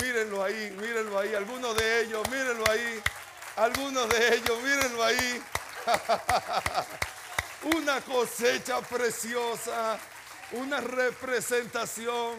Mírenlo 0.00 0.42
ahí, 0.42 0.76
mírenlo 0.78 1.18
ahí. 1.18 1.34
Algunos 1.34 1.76
de 1.76 2.02
ellos, 2.02 2.28
mírenlo 2.28 2.64
ahí. 2.70 3.02
Algunos 3.56 4.08
de 4.08 4.34
ellos, 4.34 4.62
mírenlo 4.62 5.02
ahí. 5.02 5.42
Una 7.74 8.00
cosecha 8.02 8.80
preciosa 8.82 9.98
una 10.52 10.80
representación. 10.80 12.38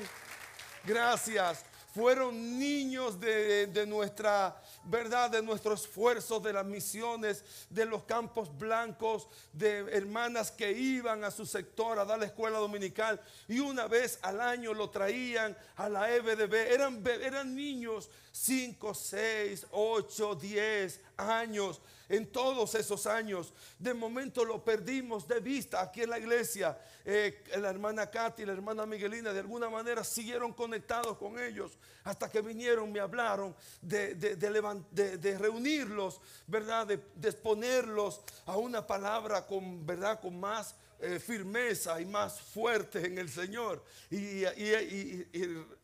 Gracias. 0.86 1.66
Fueron 1.94 2.60
niños 2.60 3.20
de, 3.20 3.86
nuestra 3.88 4.62
verdad, 4.86 5.32
de 5.32 5.42
nuestro 5.42 5.74
esfuerzo, 5.74 6.40
de 6.40 6.54
las 6.54 6.66
misiones, 6.66 7.44
de 7.70 7.86
los 7.86 8.04
campos 8.04 8.56
blancos, 8.58 9.28
de 9.54 9.80
hermanas 9.92 10.52
que 10.52 10.72
iban 10.72 11.24
a 11.24 11.32
su 11.32 11.48
sector 11.48 11.98
a 11.98 12.06
dar 12.06 12.20
la 12.20 12.26
escuela 12.26 12.60
dominical 12.60 13.20
y 13.48 13.60
una 13.60 13.88
vez 13.88 14.20
al 14.22 14.40
año 14.40 14.74
lo 14.74 14.92
traían 14.92 15.58
a 15.78 15.90
la 15.90 16.14
EBDB. 16.14 16.54
Eran, 16.54 17.04
eran 17.08 17.56
niños 17.56 18.10
5, 18.34 18.94
6, 18.94 19.68
8, 19.72 20.36
10 20.36 21.02
años 21.18 21.82
en 22.10 22.32
todos 22.32 22.76
esos 22.76 23.06
años. 23.06 23.54
De 23.78 23.94
momento 23.94 24.44
lo 24.44 24.64
perdimos 24.64 25.28
de 25.28 25.40
vista 25.40 25.82
aquí 25.82 26.02
en 26.02 26.10
la 26.10 26.20
iglesia. 26.20 26.78
Eh, 27.06 27.44
la 27.58 27.70
hermana 27.70 28.10
Katy 28.10 28.42
y 28.42 28.46
la 28.46 28.54
hermana 28.54 28.86
Miguelina 28.86 29.32
de 29.32 29.40
alguna 29.40 29.70
manera 29.70 30.04
siguieron 30.04 30.52
conectados 30.54 31.18
con 31.18 31.40
ellos 31.40 31.78
hasta 32.04 32.30
que 32.30 32.42
vinieron, 32.42 32.92
me 32.92 33.00
hablaron 33.00 33.56
de, 33.82 34.16
de, 34.16 35.38
reunirlos, 35.38 36.20
¿verdad? 36.48 36.88
De, 36.88 37.00
exponerlos 37.24 38.22
a 38.46 38.58
una 38.58 38.86
palabra 38.86 39.46
con, 39.46 39.86
¿verdad? 39.86 40.20
Con 40.20 40.40
más 40.40 40.76
eh, 41.00 41.20
firmeza 41.20 42.02
y 42.02 42.06
más 42.06 42.42
fuerte 42.42 43.06
en 43.06 43.20
el 43.20 43.30
Señor. 43.30 43.84
y 44.10 44.44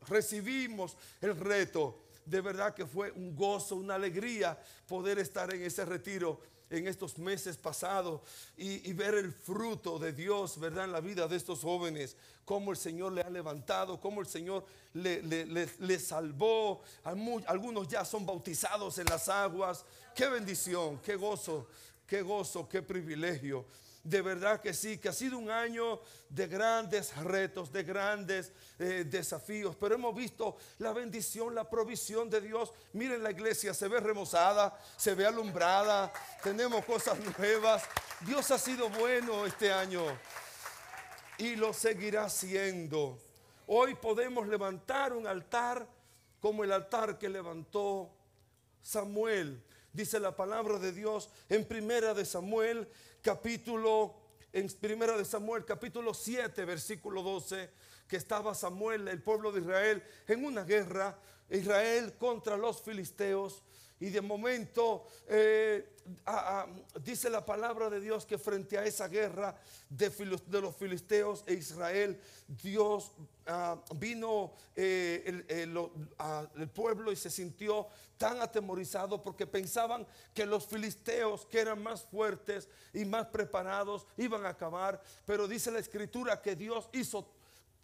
recibimos 0.08 0.96
el 1.20 1.38
reto 1.38 2.05
de 2.26 2.40
verdad 2.40 2.74
que 2.74 2.86
fue 2.86 3.10
un 3.12 3.34
gozo, 3.34 3.76
una 3.76 3.94
alegría 3.94 4.58
poder 4.86 5.18
estar 5.18 5.52
en 5.54 5.62
ese 5.62 5.84
retiro 5.84 6.40
en 6.68 6.88
estos 6.88 7.18
meses 7.18 7.56
pasados 7.56 8.20
y, 8.56 8.92
ver 8.92 9.14
el 9.14 9.32
fruto 9.32 9.98
de 9.98 10.12
Dios, 10.12 10.58
¿verdad? 10.58 10.86
En 10.86 10.92
la 10.92 11.00
vida 11.00 11.28
de 11.28 11.36
estos 11.36 11.60
jóvenes, 11.60 12.16
cómo 12.44 12.72
el 12.72 12.76
Señor 12.76 13.12
le 13.12 13.20
ha 13.20 13.30
levantado, 13.30 14.00
cómo 14.00 14.20
el 14.20 14.26
Señor 14.26 14.64
le, 14.92 15.98
salvó. 15.98 16.82
Algunos 17.04 17.88
ya 17.88 18.04
son 18.04 18.26
bautizados 18.26 18.98
en 18.98 19.06
las 19.06 19.28
aguas. 19.28 19.84
Qué 20.14 20.26
bendición, 20.28 20.98
qué 21.04 21.14
gozo, 21.14 21.68
qué 22.06 22.22
gozo, 22.22 22.68
qué 22.68 22.82
privilegio 22.82 23.64
de 24.06 24.22
verdad 24.22 24.60
que 24.60 24.72
sí, 24.72 24.98
que 24.98 25.08
ha 25.08 25.12
sido 25.12 25.36
un 25.36 25.50
año 25.50 26.00
de 26.28 26.46
grandes 26.46 27.16
retos, 27.16 27.72
de 27.72 27.82
grandes 27.82 28.52
eh, 28.78 29.04
desafíos, 29.04 29.74
pero 29.74 29.96
hemos 29.96 30.14
visto 30.14 30.56
la 30.78 30.92
bendición, 30.92 31.56
la 31.56 31.68
provisión 31.68 32.30
de 32.30 32.40
Dios. 32.40 32.72
Miren 32.92 33.24
la 33.24 33.32
iglesia, 33.32 33.74
se 33.74 33.88
ve 33.88 33.98
remozada, 33.98 34.78
se 34.96 35.14
ve 35.14 35.26
alumbrada, 35.26 36.12
tenemos 36.40 36.84
cosas 36.84 37.18
nuevas. 37.36 37.82
Dios 38.20 38.48
ha 38.52 38.58
sido 38.58 38.88
bueno 38.90 39.44
este 39.44 39.72
año 39.72 40.04
y 41.38 41.56
lo 41.56 41.72
seguirá 41.72 42.30
siendo. 42.30 43.18
Hoy 43.66 43.96
podemos 43.96 44.46
levantar 44.46 45.14
un 45.14 45.26
altar 45.26 45.84
como 46.38 46.62
el 46.62 46.70
altar 46.70 47.18
que 47.18 47.28
levantó 47.28 48.12
Samuel. 48.82 49.60
Dice 49.92 50.20
la 50.20 50.36
palabra 50.36 50.78
de 50.78 50.92
Dios 50.92 51.28
en 51.48 51.64
primera 51.64 52.14
de 52.14 52.24
Samuel 52.24 52.88
capítulo, 53.26 54.14
en 54.52 54.68
primera 54.68 55.16
de 55.16 55.24
Samuel, 55.24 55.64
capítulo 55.64 56.14
7, 56.14 56.64
versículo 56.64 57.24
12, 57.24 57.68
que 58.06 58.16
estaba 58.16 58.54
Samuel, 58.54 59.08
el 59.08 59.20
pueblo 59.20 59.50
de 59.50 59.62
Israel, 59.62 60.00
en 60.28 60.44
una 60.44 60.62
guerra, 60.62 61.18
Israel 61.50 62.14
contra 62.20 62.56
los 62.56 62.80
filisteos. 62.82 63.64
Y 63.98 64.10
de 64.10 64.20
momento 64.20 65.06
eh, 65.26 65.96
dice 67.02 67.30
la 67.30 67.44
palabra 67.44 67.88
de 67.88 68.00
Dios 68.00 68.26
que 68.26 68.36
frente 68.36 68.76
a 68.76 68.84
esa 68.84 69.08
guerra 69.08 69.56
de, 69.88 70.10
de 70.46 70.60
los 70.60 70.76
filisteos 70.76 71.44
e 71.46 71.54
Israel, 71.54 72.20
Dios 72.46 73.12
ah, 73.46 73.82
vino 73.96 74.52
eh, 74.74 75.44
el 75.48 76.68
pueblo 76.68 77.10
y 77.10 77.16
se 77.16 77.30
sintió 77.30 77.88
tan 78.18 78.40
atemorizado 78.40 79.22
porque 79.22 79.46
pensaban 79.46 80.06
que 80.34 80.46
los 80.46 80.66
filisteos, 80.66 81.46
que 81.46 81.60
eran 81.60 81.82
más 81.82 82.02
fuertes 82.04 82.68
y 82.92 83.04
más 83.04 83.26
preparados, 83.26 84.06
iban 84.16 84.44
a 84.46 84.50
acabar. 84.50 85.00
Pero 85.24 85.48
dice 85.48 85.70
la 85.70 85.78
escritura 85.78 86.40
que 86.40 86.56
Dios 86.56 86.88
hizo 86.92 87.35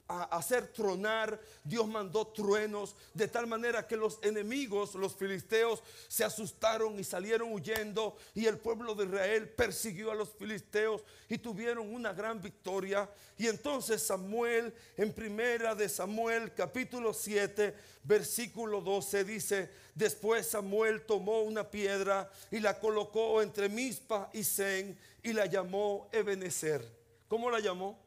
a 0.08 0.24
hacer 0.36 0.68
tronar, 0.68 1.40
Dios 1.64 1.86
mandó 1.86 2.26
truenos, 2.26 2.94
de 3.14 3.28
tal 3.28 3.46
manera 3.46 3.86
que 3.86 3.96
los 3.96 4.18
enemigos, 4.22 4.94
los 4.94 5.14
filisteos, 5.14 5.82
se 6.08 6.24
asustaron 6.24 6.98
y 6.98 7.04
salieron 7.04 7.52
huyendo, 7.52 8.16
y 8.34 8.46
el 8.46 8.58
pueblo 8.58 8.94
de 8.94 9.06
Israel 9.06 9.48
persiguió 9.48 10.10
a 10.10 10.14
los 10.14 10.30
filisteos 10.30 11.02
y 11.28 11.38
tuvieron 11.38 11.94
una 11.94 12.12
gran 12.12 12.42
victoria. 12.42 13.08
Y 13.38 13.46
entonces 13.46 14.02
Samuel, 14.02 14.74
en 14.96 15.12
primera 15.12 15.74
de 15.74 15.88
Samuel, 15.88 16.52
capítulo 16.54 17.14
7, 17.14 17.74
versículo 18.04 18.80
12, 18.80 19.24
dice, 19.24 19.70
después 19.94 20.46
Samuel 20.46 21.02
tomó 21.02 21.42
una 21.42 21.70
piedra 21.70 22.30
y 22.50 22.60
la 22.60 22.78
colocó 22.78 23.40
entre 23.40 23.68
Mispa 23.68 24.28
y 24.32 24.44
Zen 24.44 24.98
y 25.22 25.32
la 25.32 25.46
llamó 25.46 26.08
Ebenezer. 26.12 26.84
¿Cómo 27.28 27.50
la 27.50 27.60
llamó? 27.60 28.01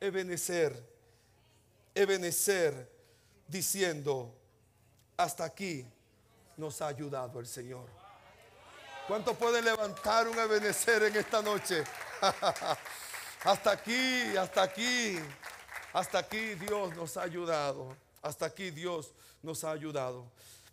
Ebenezer, 0.00 0.82
Ebenezer, 1.94 2.90
diciendo, 3.46 4.34
hasta 5.14 5.44
aquí 5.44 5.86
nos 6.56 6.80
ha 6.80 6.86
ayudado 6.86 7.38
el 7.38 7.46
Señor. 7.46 7.86
¿Cuánto 9.06 9.34
puede 9.34 9.60
levantar 9.60 10.26
un 10.26 10.38
Ebenezer 10.38 11.02
en 11.02 11.16
esta 11.16 11.42
noche? 11.42 11.84
hasta 13.44 13.72
aquí, 13.72 14.34
hasta 14.38 14.62
aquí, 14.62 15.18
hasta 15.92 16.18
aquí 16.18 16.54
Dios 16.54 16.96
nos 16.96 17.18
ha 17.18 17.22
ayudado. 17.22 17.94
Hasta 18.22 18.46
aquí 18.46 18.70
Dios 18.70 19.12
nos 19.42 19.64
ha 19.64 19.72
ayudado. 19.72 20.24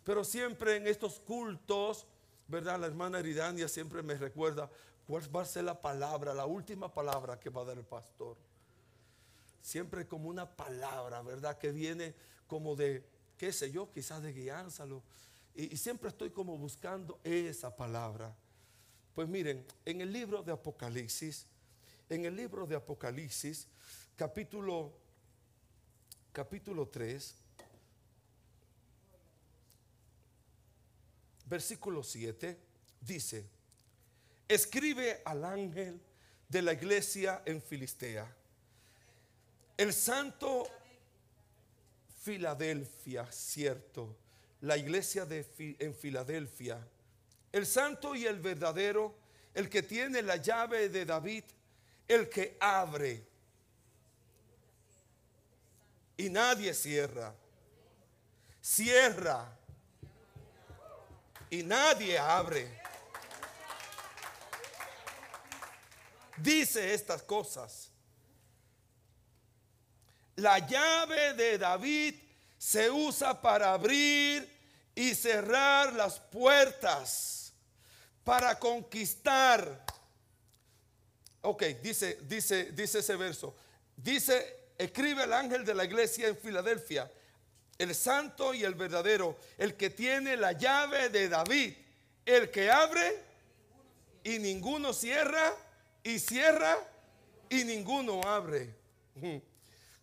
Pero 0.04 0.24
siempre 0.24 0.76
en 0.76 0.86
estos 0.86 1.20
cultos, 1.20 2.06
¿verdad? 2.46 2.78
La 2.78 2.86
hermana 2.86 3.18
Eridania 3.18 3.68
siempre 3.68 4.02
me 4.02 4.14
recuerda 4.14 4.70
cuál 5.06 5.36
va 5.36 5.42
a 5.42 5.44
ser 5.44 5.64
la 5.64 5.78
palabra, 5.78 6.32
la 6.32 6.46
última 6.46 6.90
palabra 6.90 7.38
que 7.38 7.50
va 7.50 7.60
a 7.60 7.64
dar 7.66 7.76
el 7.76 7.84
pastor 7.84 8.47
siempre 9.62 10.06
como 10.06 10.28
una 10.28 10.56
palabra, 10.56 11.22
¿verdad? 11.22 11.58
Que 11.58 11.70
viene 11.70 12.14
como 12.46 12.76
de, 12.76 13.04
qué 13.36 13.52
sé 13.52 13.70
yo, 13.70 13.90
quizás 13.92 14.22
de 14.22 14.32
guiársalo. 14.32 15.02
Y, 15.54 15.74
y 15.74 15.76
siempre 15.76 16.08
estoy 16.08 16.30
como 16.30 16.56
buscando 16.56 17.18
esa 17.24 17.74
palabra. 17.74 18.34
Pues 19.14 19.28
miren, 19.28 19.66
en 19.84 20.00
el 20.00 20.12
libro 20.12 20.42
de 20.42 20.52
Apocalipsis, 20.52 21.46
en 22.08 22.24
el 22.24 22.36
libro 22.36 22.66
de 22.66 22.76
Apocalipsis, 22.76 23.66
capítulo, 24.16 24.92
capítulo 26.32 26.88
3, 26.88 27.34
versículo 31.46 32.02
7, 32.02 32.58
dice, 33.00 33.46
escribe 34.46 35.22
al 35.24 35.44
ángel 35.44 36.00
de 36.48 36.62
la 36.62 36.72
iglesia 36.72 37.42
en 37.44 37.60
Filistea. 37.60 38.34
El 39.78 39.94
santo 39.94 40.68
Filadelfia, 42.24 43.30
cierto, 43.30 44.16
la 44.62 44.76
iglesia 44.76 45.24
de 45.24 45.46
en 45.78 45.94
Filadelfia, 45.94 46.84
el 47.52 47.64
santo 47.64 48.16
y 48.16 48.26
el 48.26 48.40
verdadero, 48.40 49.14
el 49.54 49.70
que 49.70 49.84
tiene 49.84 50.20
la 50.20 50.34
llave 50.34 50.88
de 50.88 51.04
David, 51.04 51.44
el 52.08 52.28
que 52.28 52.56
abre 52.58 53.24
y 56.16 56.28
nadie 56.28 56.74
cierra, 56.74 57.32
cierra 58.60 59.56
y 61.50 61.62
nadie 61.62 62.18
abre. 62.18 62.82
Dice 66.36 66.92
estas 66.94 67.22
cosas. 67.22 67.92
La 70.38 70.60
llave 70.60 71.34
de 71.34 71.58
David 71.58 72.14
se 72.56 72.88
usa 72.88 73.40
para 73.40 73.72
abrir 73.72 74.48
y 74.94 75.12
cerrar 75.16 75.92
las 75.94 76.20
puertas, 76.20 77.52
para 78.22 78.56
conquistar. 78.56 79.84
Ok, 81.40 81.64
dice, 81.82 82.18
dice, 82.22 82.70
dice 82.70 83.00
ese 83.00 83.16
verso. 83.16 83.56
Dice, 83.96 84.74
escribe 84.78 85.24
el 85.24 85.32
ángel 85.32 85.64
de 85.64 85.74
la 85.74 85.84
iglesia 85.84 86.28
en 86.28 86.36
Filadelfia, 86.36 87.10
el 87.76 87.92
santo 87.92 88.54
y 88.54 88.62
el 88.62 88.76
verdadero, 88.76 89.36
el 89.56 89.74
que 89.74 89.90
tiene 89.90 90.36
la 90.36 90.52
llave 90.52 91.08
de 91.08 91.28
David, 91.28 91.74
el 92.24 92.48
que 92.52 92.70
abre 92.70 93.24
y 94.22 94.38
ninguno 94.38 94.92
cierra, 94.92 95.52
y 96.04 96.20
cierra 96.20 96.78
y 97.50 97.64
ninguno 97.64 98.22
abre. 98.22 98.72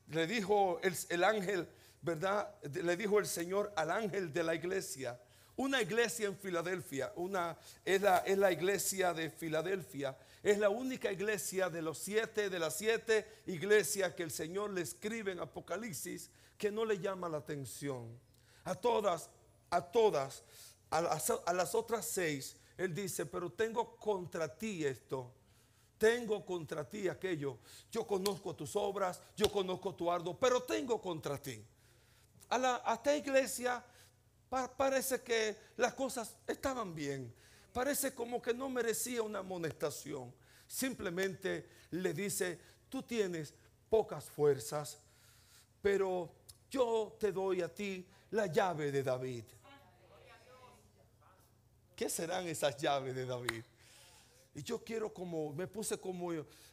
Le 0.08 0.28
dijo 0.28 0.80
el, 0.84 0.96
el 1.10 1.24
ángel, 1.24 1.68
¿verdad? 2.02 2.54
Le 2.64 2.96
dijo 2.96 3.20
el 3.20 3.26
Señor 3.26 3.74
al 3.76 3.92
ángel 3.92 4.32
de 4.32 4.44
la 4.44 4.56
iglesia. 4.56 5.20
Una 5.58 5.82
iglesia 5.82 6.28
en 6.28 6.38
Filadelfia, 6.38 7.14
una, 7.16 7.58
es, 7.86 8.02
la, 8.02 8.18
es 8.20 8.38
la 8.38 8.52
iglesia 8.52 9.14
de 9.14 9.30
Filadelfia. 9.30 10.18
Es 10.44 10.60
la 10.60 10.70
única 10.70 11.12
iglesia 11.12 11.70
de 11.70 11.82
los 11.82 11.98
siete, 11.98 12.50
de 12.50 12.60
las 12.60 12.76
siete 12.76 13.26
iglesias 13.48 14.14
que 14.14 14.24
el 14.24 14.32
Señor 14.32 14.72
le 14.72 14.82
escribe 14.82 15.32
en 15.32 15.40
Apocalipsis 15.40 16.30
que 16.58 16.72
no 16.72 16.86
le 16.86 17.00
llama 17.00 17.30
la 17.30 17.38
atención. 17.38 18.20
A 18.66 18.76
todas, 18.76 19.30
a 19.70 19.82
todas, 19.82 20.44
a 20.90 21.02
las, 21.02 21.30
a 21.30 21.54
las 21.54 21.74
otras 21.74 22.06
seis, 22.06 22.58
Él 22.78 22.94
dice, 22.94 23.26
pero 23.26 23.50
tengo 23.52 23.96
contra 23.96 24.54
ti 24.56 24.86
esto 24.86 25.34
tengo 25.98 26.46
contra 26.46 26.88
ti 26.88 27.08
aquello. 27.08 27.60
Yo 27.92 28.06
conozco 28.06 28.56
tus 28.56 28.76
obras, 28.76 29.22
yo 29.36 29.52
conozco 29.52 29.94
tu 29.96 30.12
ardo, 30.12 30.38
pero 30.38 30.64
tengo 30.64 31.02
contra 31.02 31.38
ti. 31.42 31.64
A, 32.50 32.58
la, 32.58 32.82
a 32.86 32.96
esta 32.96 33.16
iglesia 33.16 33.84
pa- 34.50 34.72
parece 34.76 35.22
que 35.22 35.56
las 35.78 35.94
cosas 35.94 36.36
estaban 36.48 36.94
bien. 36.94 37.34
Parece 37.74 38.14
como 38.14 38.42
que 38.42 38.54
no 38.54 38.70
merecía 38.70 39.22
una 39.22 39.40
amonestación. 39.40 40.34
Simplemente 40.68 41.68
le 41.92 42.14
dice, 42.14 42.60
tú 42.90 43.04
tienes 43.04 43.54
pocas 43.90 44.26
fuerzas, 44.26 44.98
pero 45.82 46.32
yo 46.70 47.16
te 47.20 47.32
doy 47.32 47.62
a 47.62 47.74
ti 47.74 48.08
la 48.32 48.48
llave 48.48 48.92
de 48.92 49.04
David. 49.04 49.44
¿Qué 51.96 52.10
serán 52.10 52.48
esas 52.48 52.76
llaves 52.78 53.16
de 53.16 53.26
David? 53.26 53.64
Y 54.56 54.64
yo 54.64 54.84
quiero 54.84 55.14
como, 55.14 55.54
me 55.54 55.68
puse 55.68 55.98
como 56.00 56.32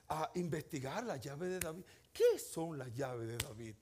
a 0.08 0.30
investigar 0.34 1.02
la 1.04 1.16
llave 1.16 1.48
de 1.48 1.58
David. 1.60 1.82
¿Qué 2.12 2.38
son 2.38 2.78
las 2.78 2.94
llaves 2.94 3.26
de 3.28 3.36
David? 3.38 3.74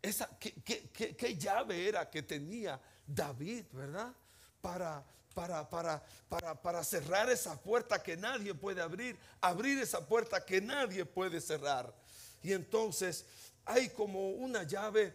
Esa, 0.00 0.28
¿qué, 0.38 0.52
qué- 0.64 0.88
qué- 0.92 1.14
qué 1.16 1.36
llave 1.36 1.88
era 1.88 2.08
que 2.08 2.22
tenía 2.22 2.80
David, 3.06 3.64
verdad? 3.72 4.14
Para, 4.62 5.04
para, 5.34 5.68
para, 5.68 6.02
para, 6.28 6.54
para 6.62 6.84
cerrar 6.84 7.28
esa 7.30 7.60
puerta 7.60 8.02
que 8.02 8.16
nadie 8.16 8.54
puede 8.54 8.80
abrir, 8.80 9.18
abrir 9.40 9.78
esa 9.78 10.06
puerta 10.06 10.44
que 10.44 10.60
nadie 10.60 11.04
puede 11.04 11.40
cerrar. 11.40 11.92
Y 12.42 12.52
entonces 12.52 13.26
hay 13.64 13.88
como 13.90 14.30
una 14.30 14.62
llave, 14.62 15.14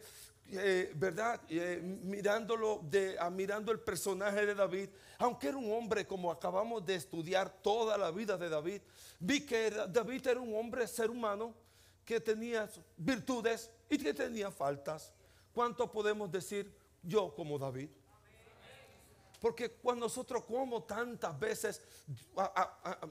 eh, 0.51 0.91
¿verdad? 0.95 1.41
Eh, 1.49 1.79
mirándolo, 1.81 2.81
de, 2.83 3.17
ah, 3.19 3.29
mirando 3.29 3.71
el 3.71 3.79
personaje 3.79 4.45
de 4.45 4.53
David, 4.53 4.89
aunque 5.17 5.47
era 5.47 5.57
un 5.57 5.71
hombre 5.71 6.05
como 6.05 6.31
acabamos 6.31 6.85
de 6.85 6.95
estudiar 6.95 7.49
toda 7.61 7.97
la 7.97 8.11
vida 8.11 8.37
de 8.37 8.49
David, 8.49 8.81
vi 9.19 9.45
que 9.45 9.71
David 9.71 10.27
era 10.27 10.39
un 10.39 10.55
hombre, 10.55 10.87
ser 10.87 11.09
humano, 11.09 11.55
que 12.05 12.19
tenía 12.19 12.69
virtudes 12.95 13.71
y 13.89 13.97
que 13.97 14.13
tenía 14.13 14.51
faltas. 14.51 15.11
¿Cuánto 15.51 15.91
podemos 15.91 16.31
decir 16.31 16.71
yo 17.01 17.33
como 17.33 17.57
David? 17.57 17.89
Porque 19.41 19.71
cuando 19.71 20.05
nosotros 20.05 20.43
como 20.43 20.83
tantas 20.83 21.39
veces 21.39 21.81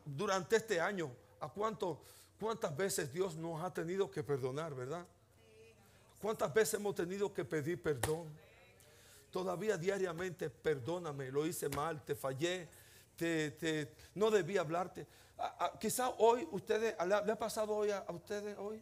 durante 0.04 0.56
este 0.56 0.80
año, 0.80 1.10
¿a 1.40 1.48
cuánto, 1.48 2.02
cuántas 2.38 2.76
veces 2.76 3.12
Dios 3.12 3.34
nos 3.34 3.62
ha 3.62 3.72
tenido 3.74 4.08
que 4.10 4.22
perdonar, 4.22 4.74
verdad? 4.74 5.04
¿Cuántas 6.24 6.54
veces 6.54 6.80
hemos 6.80 6.94
tenido 6.94 7.34
que 7.34 7.44
pedir 7.44 7.82
perdón? 7.82 8.26
Todavía 9.30 9.76
diariamente, 9.76 10.48
perdóname, 10.48 11.30
lo 11.30 11.44
hice 11.44 11.68
mal, 11.68 12.02
te 12.02 12.14
fallé, 12.14 12.66
te, 13.14 13.50
te- 13.50 13.94
no 14.14 14.30
debí 14.30 14.56
hablarte. 14.56 15.06
A- 15.36 15.74
quizá 15.78 16.08
hoy 16.16 16.48
ustedes, 16.50 16.96
¿le 17.06 17.14
ha, 17.30 17.38
pasado 17.38 17.74
hoy 17.74 17.90
a, 17.90 18.06
ustedes 18.08 18.56
hoy? 18.56 18.80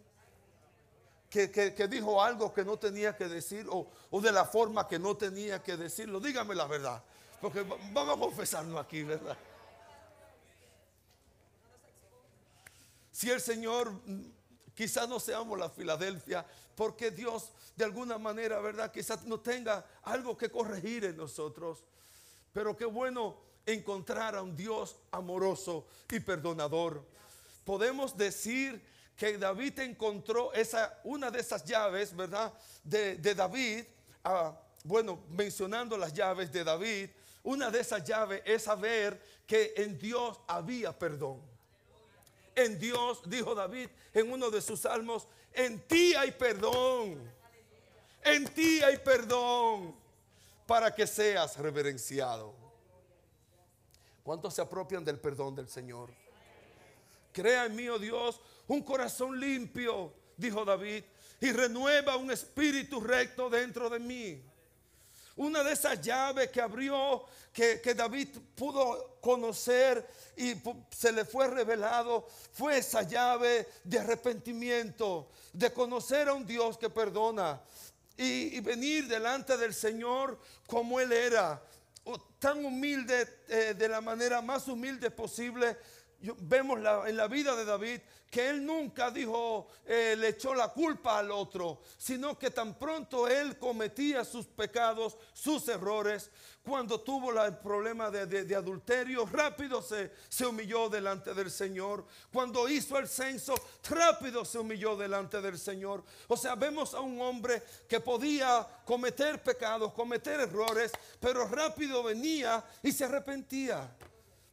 Que, 1.29 1.51
que- 1.51 1.89
dijo 1.89 2.23
algo 2.23 2.55
que 2.55 2.65
no 2.65 2.79
tenía 2.79 3.17
que 3.17 3.27
decir 3.27 3.67
o, 3.69 3.91
o 4.13 4.21
de 4.21 4.31
la 4.31 4.45
forma 4.45 4.87
que 4.87 5.01
no 5.01 5.17
tenía 5.17 5.61
que 5.61 5.77
decirlo. 5.77 6.21
Dígame 6.21 6.55
la 6.55 6.69
verdad. 6.69 7.03
Porque 7.41 7.65
vamos 7.93 8.19
a 8.19 8.21
confesarnos 8.21 8.81
aquí, 8.81 9.03
¿verdad? 9.03 9.37
Si 13.11 13.29
el 13.29 13.41
Señor, 13.41 13.93
quizás 14.75 15.09
no 15.09 15.21
seamos 15.21 15.59
la 15.59 15.71
Filadelfia, 15.71 16.47
porque 16.75 17.11
Dios 17.11 17.53
de 17.77 17.85
alguna 17.85 18.19
manera, 18.19 18.61
¿verdad? 18.61 18.93
Quizás 18.93 19.25
no 19.25 19.41
tenga 19.41 19.85
algo 20.03 20.37
que 20.37 20.51
corregir 20.51 21.05
en 21.05 21.17
nosotros. 21.17 21.83
Pero 22.53 22.77
qué 22.77 22.85
bueno 22.85 23.37
encontrar 23.65 24.37
a 24.37 24.43
un 24.43 24.57
Dios 24.57 24.97
amoroso 25.11 25.87
y 26.11 26.21
perdonador. 26.21 27.05
Podemos 27.65 28.17
decir 28.17 28.83
que 29.17 29.39
David 29.39 29.79
encontró 29.81 30.53
esa, 30.53 31.01
una 31.05 31.31
de 31.31 31.41
esas 31.41 31.65
llaves, 31.65 32.15
¿verdad? 32.15 32.53
De, 32.83 33.17
David, 33.35 33.85
bueno, 34.85 35.21
mencionando 35.29 35.97
las 35.97 36.13
llaves 36.13 36.53
de 36.53 36.65
David, 36.65 37.11
una 37.45 37.71
de 37.71 37.81
esas 37.81 38.05
llaves 38.05 38.43
es 38.45 38.65
saber 38.65 39.21
que 39.47 39.75
en 39.77 39.99
Dios 39.99 40.41
había 40.47 40.97
perdón. 40.97 41.41
En 42.55 42.79
Dios, 42.79 43.23
dijo 43.27 43.55
David 43.55 43.89
en 44.13 44.31
uno 44.31 44.51
de 44.51 44.61
sus 44.61 44.81
salmos, 44.81 45.27
en 45.53 45.81
ti 45.87 46.15
hay 46.15 46.33
perdón. 46.33 47.33
En 48.25 48.45
ti 48.47 48.83
hay 48.83 48.99
perdón 48.99 49.95
para 50.67 50.95
que 50.95 51.07
seas 51.07 51.57
reverenciado. 51.59 52.55
¿Cuántos 54.23 54.55
se 54.55 54.63
apropian 54.63 55.05
del 55.05 55.19
perdón 55.19 55.57
del 55.57 55.69
Señor? 55.69 56.11
Crea 57.33 57.67
en 57.67 57.75
mí, 57.75 57.89
oh 57.89 57.99
Dios, 57.99 58.41
un 58.69 58.83
corazón 58.83 59.41
limpio, 59.41 60.13
dijo 60.37 60.65
David, 60.65 61.03
y 61.41 61.51
renueva 61.51 62.17
un 62.17 62.31
espíritu 62.31 63.01
recto 63.01 63.51
dentro 63.51 63.91
de 63.91 63.99
mí. 63.99 64.43
Una 65.37 65.63
de 65.63 65.73
esas 65.73 66.01
llaves 66.01 66.51
que 66.51 66.61
abrió, 66.61 67.25
que, 67.53 67.95
David 67.95 68.29
pudo 68.55 69.19
conocer 69.21 70.07
y 70.37 70.55
se 70.91 71.13
le 71.13 71.25
fue 71.25 71.49
revelado, 71.49 72.27
fue 72.53 72.79
esa 72.79 73.03
llave 73.03 73.69
de 73.85 73.99
arrepentimiento, 73.99 75.31
de 75.53 75.73
conocer 75.73 76.29
a 76.29 76.35
un 76.35 76.47
Dios 76.47 76.77
que 76.77 76.91
perdona 76.91 77.61
y, 78.17 78.61
venir 78.61 79.09
delante 79.09 79.57
del 79.57 79.75
Señor 79.75 80.39
como 80.67 81.01
Él 81.01 81.13
era, 81.13 81.63
tan 82.39 82.65
humilde, 82.65 83.43
eh, 83.49 83.75
de 83.77 83.89
la 83.89 84.01
manera 84.01 84.43
más 84.43 84.67
humilde 84.69 85.11
posible, 85.11 85.77
vemos 86.41 86.79
en 87.07 87.17
la 87.17 87.29
vida 87.29 87.55
de 87.57 87.65
David 87.65 88.01
que 88.33 88.49
él 88.49 88.65
nunca 88.65 89.11
dijo, 89.11 89.69
eh, 89.85 90.17
le 90.19 90.29
echó 90.29 90.55
la 90.55 90.69
culpa 90.69 91.19
al 91.19 91.31
otro, 91.31 91.83
sino 91.99 92.39
que 92.39 92.51
tan 92.51 92.79
pronto 92.79 93.29
él 93.29 93.59
cometía 93.59 94.25
sus 94.25 94.47
pecados, 94.47 95.19
sus 95.35 95.69
errores, 95.69 96.31
cuando 96.63 96.99
tuvo 96.99 97.31
el 97.45 97.59
problema 97.59 98.11
de, 98.11 98.57
adulterio, 98.57 99.27
rápido 99.27 99.83
se, 99.83 100.13
se, 100.31 100.47
humilló 100.47 100.89
delante 100.89 101.35
del 101.35 101.51
Señor. 101.51 102.07
Cuando 102.33 102.71
hizo 102.71 102.99
el 102.99 103.07
censo, 103.07 103.55
rápido 103.91 104.47
se 104.47 104.59
humilló 104.59 104.97
delante 104.97 105.43
del 105.43 105.59
Señor. 105.59 106.03
O 106.27 106.37
sea, 106.37 106.55
vemos 106.55 106.95
a 106.95 107.01
un 107.01 107.21
hombre 107.21 107.63
que 107.87 108.01
podía 108.01 108.67
cometer 108.87 109.43
pecados, 109.43 109.93
cometer 109.93 110.41
errores, 110.41 110.91
pero 111.21 111.47
rápido 111.49 112.03
venía 112.03 112.65
y 112.83 112.93
se 112.93 113.05
arrepentía. 113.05 113.95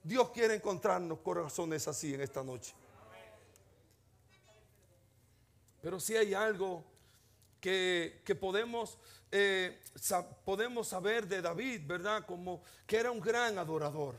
Dios 0.09 0.31
quiere 0.31 0.55
encontrarnos 0.55 1.19
corazones 1.19 1.87
así 1.87 2.15
en 2.15 2.21
esta 2.21 2.43
noche. 2.43 2.73
Pero 5.83 5.99
si 5.99 6.17
hay 6.17 6.33
algo 6.33 6.83
que, 7.61 8.23
podemos, 8.39 8.97
eh, 9.31 9.79
podemos 10.43 10.87
saber 10.87 11.27
de 11.27 11.43
David, 11.43 11.81
¿verdad? 11.85 12.25
Como 12.25 12.63
que 12.87 12.97
era 12.97 13.11
un 13.11 13.19
gran 13.19 13.59
adorador. 13.59 14.15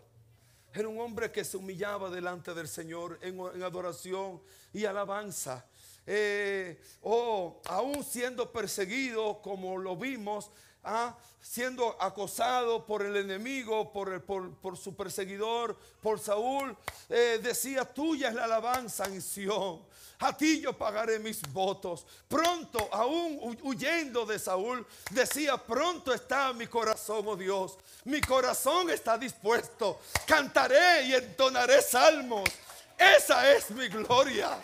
Era 0.73 0.87
un 0.87 1.01
hombre 1.01 1.33
que 1.33 1.45
se 1.45 1.57
humillaba 1.57 2.09
delante 2.09 2.55
del 2.55 2.69
Señor 2.69 3.19
en, 3.21 3.41
adoración 3.61 4.41
y 4.73 4.85
alabanza. 4.85 5.67
Eh, 6.07 6.81
o 7.03 7.61
aún 7.65 8.05
siendo 8.05 8.53
perseguido, 8.53 9.43
como 9.43 9.77
lo 9.77 9.97
vimos, 9.97 10.53
¿ah? 10.85 11.17
siendo 11.43 11.97
acosado 12.01 12.85
por 12.85 13.03
el 13.03 13.17
enemigo, 13.17 13.93
por, 13.93 14.23
por, 14.23 14.77
su 14.77 14.95
perseguidor, 14.95 15.77
por 16.03 16.19
Saúl, 16.19 16.77
eh, 17.09 17.41
decía, 17.43 17.85
tuya 17.85 18.29
es 18.29 18.35
la 18.35 18.45
alabanza 18.45 19.07
en 19.07 19.21
Sión. 19.23 19.83
A 20.21 20.37
ti 20.37 20.61
yo 20.61 20.77
pagaré 20.77 21.19
mis 21.19 21.41
votos. 21.51 22.05
Pronto, 22.29 22.91
aún 22.93 23.59
huyendo 23.63 24.27
de 24.27 24.39
Saúl, 24.39 24.87
decía, 25.11 25.57
pronto 25.57 26.13
está 26.13 26.53
mi 26.53 26.67
corazón, 26.67 27.25
oh 27.27 27.37
Dios. 27.37 27.79
Mi 28.05 28.21
corazón 28.21 28.91
está 28.91 29.17
dispuesto. 29.17 29.99
Cantaré 30.27 31.05
y 31.05 31.15
entonaré 31.15 31.81
salmos. 31.81 32.51
Esa 32.99 33.51
es 33.51 33.71
mi 33.71 33.89
gloria. 33.89 34.63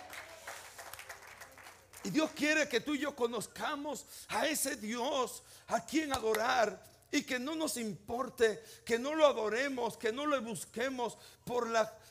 Y 2.07 2.11
Dios 2.11 2.31
quiere 2.37 2.69
que 2.69 2.79
tú 2.79 2.95
y 2.95 3.01
yo 3.01 3.16
conozcamos 3.16 4.07
a 4.29 4.47
ese 4.47 4.77
Dios 4.77 5.42
a 5.66 5.85
quien 5.85 6.12
adorar 6.12 6.81
y 7.11 7.25
que 7.25 7.40
no 7.40 7.57
nos 7.57 7.77
importe, 7.79 8.62
que 8.85 8.97
no 8.97 9.16
lo 9.16 9.27
adoremos, 9.27 9.97
que 9.97 10.12
no 10.12 10.25
lo 10.25 10.40
busquemos 10.40 11.19
por, 11.45 11.66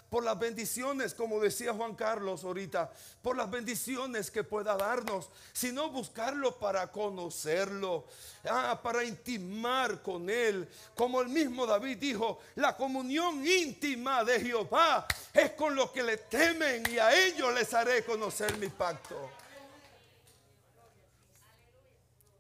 por 0.09 0.25
las 0.25 0.37
bendiciones, 0.37 1.13
como 1.13 1.39
decía 1.39 1.73
Juan 1.73 1.95
Carlos 1.95 2.43
ahorita, 2.43 2.91
por 3.21 3.37
las 3.37 3.49
bendiciones 3.49 4.29
que 4.29 4.43
pueda 4.43 4.75
darnos, 4.75 5.29
sino 5.53 5.89
buscarlo 5.89 6.59
para 6.59 6.91
conocerlo, 6.91 8.05
ah, 8.49 8.77
para 8.83 9.01
intimar 9.05 10.01
con 10.01 10.29
Él. 10.29 10.67
Como 10.93 11.21
el 11.21 11.29
mismo 11.29 11.65
David 11.65 11.99
dijo, 11.99 12.39
la 12.55 12.75
comunión 12.75 13.47
íntima 13.47 14.25
de 14.25 14.41
Jehová 14.41 15.07
es 15.33 15.51
con 15.51 15.73
los 15.73 15.91
que 15.91 16.03
le 16.03 16.17
temen 16.17 16.83
y 16.91 16.97
a 16.97 17.15
ellos 17.15 17.53
les 17.53 17.73
haré 17.73 18.03
conocer 18.03 18.57
mi 18.57 18.67
pacto. 18.67 19.44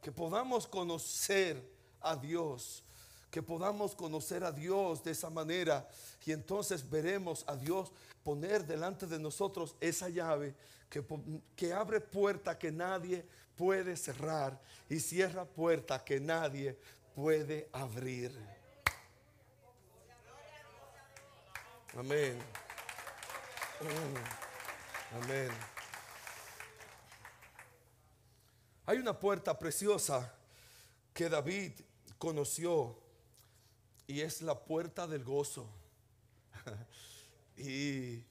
Que 0.05 0.11
podamos 0.11 0.67
conocer 0.67 1.59
a 1.99 2.15
Dios, 2.15 2.83
que 3.31 3.41
podamos 3.41 3.95
conocer 3.95 4.43
a 4.43 4.51
Dios 4.51 5.03
de 5.03 5.09
esa 5.09 5.31
manera 5.31 5.89
y 6.23 6.31
entonces 6.31 6.87
veremos 6.87 7.43
a 7.47 7.55
Dios 7.55 7.91
poner 8.23 8.67
delante 8.67 9.07
de 9.07 9.17
nosotros 9.17 9.75
esa 9.81 10.07
llave 10.09 10.53
que, 10.91 11.03
que 11.55 11.73
abre 11.73 11.99
puerta 12.01 12.55
que 12.55 12.71
nadie 12.71 13.25
puede 13.57 13.97
cerrar 13.97 14.61
y 14.87 14.99
cierra 14.99 15.43
puerta 15.43 16.05
que 16.05 16.19
nadie 16.19 16.77
puede 17.15 17.67
abrir. 17.73 18.31
Amén. 21.95 22.37
Amén. 25.15 25.74
Hay 28.87 28.99
una 28.99 29.19
puerta 29.19 29.57
preciosa 29.57 30.31
que 31.11 31.27
David 31.27 31.71
conoció 32.19 32.95
y 34.05 34.21
es 34.21 34.43
la 34.43 34.63
puerta 34.63 35.07
del 35.07 35.23
gozo. 35.23 35.67
y 37.57 38.23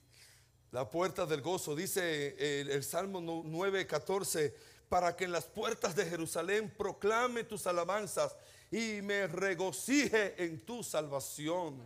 la 0.71 0.89
puerta 0.89 1.25
del 1.25 1.41
gozo, 1.41 1.75
dice 1.75 2.61
el, 2.61 2.83
Salmo 2.85 3.19
9:14, 3.19 4.53
para 4.87 5.13
que 5.13 5.25
en 5.25 5.33
las 5.33 5.43
puertas 5.43 5.93
de 5.93 6.05
Jerusalén 6.05 6.73
proclame 6.77 7.43
tus 7.43 7.67
alabanzas 7.67 8.33
y 8.71 9.01
me 9.01 9.27
regocije 9.27 10.41
en 10.41 10.61
tu 10.61 10.83
salvación. 10.83 11.81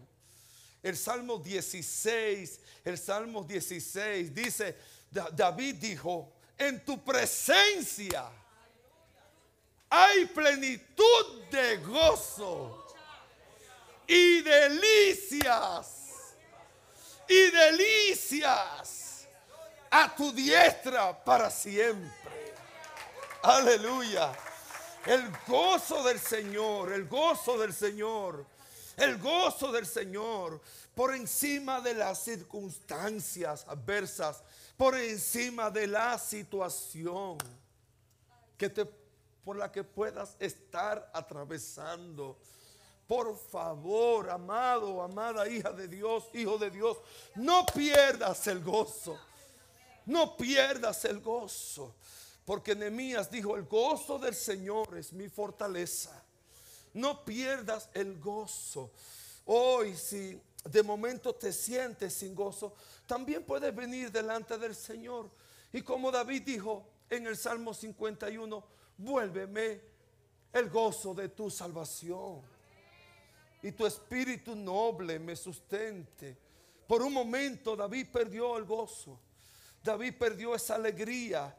El 0.84 0.96
Salmo 0.96 1.40
16, 1.40 2.60
el 2.86 3.00
Salmo 3.00 3.44
16 3.44 4.32
dice, 4.32 4.78
David 5.10 5.76
dijo, 5.76 6.34
en 6.56 6.86
tu 6.86 7.04
presencia 7.04 8.30
hay 9.90 10.26
plenitud 10.28 11.44
de 11.50 11.78
gozo 11.78 12.86
y 14.08 14.42
delicias 14.42 15.96
y 17.28 17.52
delicias 17.52 19.28
a 19.90 20.16
tu 20.16 20.32
diestra 20.32 21.24
para 21.24 21.50
siempre. 21.50 22.54
Aleluya. 23.42 24.32
El 25.06 25.32
gozo 25.48 26.04
del 26.04 26.20
Señor, 26.20 26.92
el 26.92 27.08
gozo 27.08 27.58
del 27.58 27.74
Señor, 27.74 28.46
el 28.98 29.18
gozo 29.18 29.72
del 29.72 29.86
Señor 29.86 30.62
por 30.94 31.16
encima 31.16 31.80
de 31.80 31.94
las 31.94 32.22
circunstancias 32.24 33.66
adversas, 33.70 34.44
por 34.76 34.96
encima 34.96 35.72
de 35.72 35.88
la 35.88 36.18
situación 36.18 37.38
que 38.58 38.70
te 38.70 38.86
por 39.44 39.58
la 39.58 39.72
que 39.72 39.84
puedas 39.84 40.36
estar 40.40 41.10
atravesando. 41.14 42.38
Por 43.08 43.36
favor, 43.38 44.30
amado, 44.30 45.02
amada 45.02 45.48
hija 45.48 45.72
de 45.72 45.88
Dios, 45.88 46.26
hijo 46.34 46.58
de 46.58 46.70
Dios, 46.70 46.98
no 47.36 47.66
pierdas 47.66 48.46
el 48.48 48.64
gozo. 48.64 49.18
No 50.06 50.38
pierdas 50.38 51.06
el 51.06 51.20
gozo. 51.20 51.96
Porque 52.46 52.76
Nehemías 52.76 53.30
dijo, 53.30 53.56
el 53.56 53.64
gozo 53.64 54.18
del 54.18 54.34
Señor 54.36 54.98
es 54.98 55.14
mi 55.14 55.30
fortaleza. 55.30 56.24
No 56.94 57.24
pierdas 57.24 57.90
el 57.94 58.20
gozo. 58.20 58.92
hoy 59.46 59.96
si 59.96 60.42
de 60.64 60.84
momento 60.84 61.34
te 61.34 61.54
sientes 61.54 62.14
sin 62.14 62.36
gozo, 62.36 62.74
también 63.06 63.44
puedes 63.44 63.74
venir 63.76 64.12
delante 64.12 64.58
del 64.58 64.76
Señor. 64.76 65.30
Y 65.72 65.82
como 65.82 66.12
David 66.12 66.44
dijo 66.44 66.90
en 67.10 67.28
el 67.28 67.38
Salmo 67.38 67.74
51, 67.74 68.64
vuélveme 69.00 69.82
el 70.54 70.70
gozo 70.70 71.14
de 71.14 71.30
tu 71.30 71.50
salvación. 71.50 72.42
Y 73.62 73.72
tu 73.72 73.86
espíritu 73.86 74.56
noble 74.56 75.20
me 75.20 75.36
sustente. 75.36 76.38
Por 76.88 77.02
un 77.02 77.14
momento 77.14 77.76
David 77.76 78.08
perdió 78.12 78.58
el 78.58 78.66
gozo. 78.66 79.20
David 79.84 80.14
perdió 80.18 80.56
esa 80.56 80.76
alegría. 80.76 81.56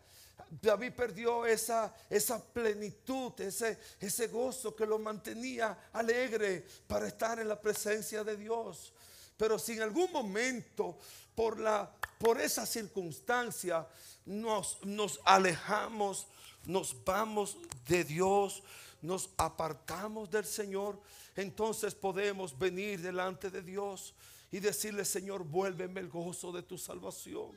David 0.51 0.93
perdió 0.93 1.47
esa, 1.47 1.95
esa 2.09 2.43
plenitud, 2.43 3.39
ese, 3.41 3.79
ese 4.01 4.29
gozo 4.29 4.75
que 4.75 4.87
lo 4.87 4.99
mantenía 4.99 5.91
alegre 5.93 6.67
para 6.87 7.07
estar 7.07 7.39
en 7.39 7.49
la 7.49 7.61
presencia 7.61 8.25
de 8.25 8.37
Dios. 8.37 8.93
Pero 9.37 9.59
si 9.59 9.73
en 9.73 9.83
algún 9.83 10.11
momento 10.11 10.99
por, 11.35 11.59
la, 11.61 11.91
por 12.19 12.41
esa 12.41 12.67
circunstancia 12.67 13.87
nos, 14.27 14.85
nos 14.85 15.21
alejamos, 15.25 16.27
nos 16.67 16.97
vamos 17.05 17.57
de 17.87 18.05
Dios, 18.05 18.63
nos 19.03 19.31
apartamos 19.37 20.31
del 20.31 20.45
Señor, 20.45 21.01
entonces 21.37 21.95
podemos 21.95 22.59
venir 22.59 23.01
delante 23.01 23.51
de 23.51 23.63
Dios 23.63 24.15
y 24.53 24.59
decirle, 24.59 25.05
Señor, 25.05 25.45
vuélveme 25.45 26.01
el 26.01 26.09
gozo 26.09 26.53
de 26.53 26.63
tu 26.63 26.77
salvación. 26.77 27.53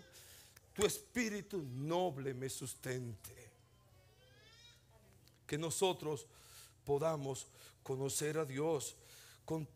Tu 0.73 0.85
espíritu 0.85 1.61
noble 1.61 2.33
me 2.33 2.49
sustente. 2.49 3.51
Que 5.45 5.57
nosotros 5.57 6.25
podamos 6.85 7.47
conocer 7.83 8.37
a 8.37 8.45
Dios 8.45 8.95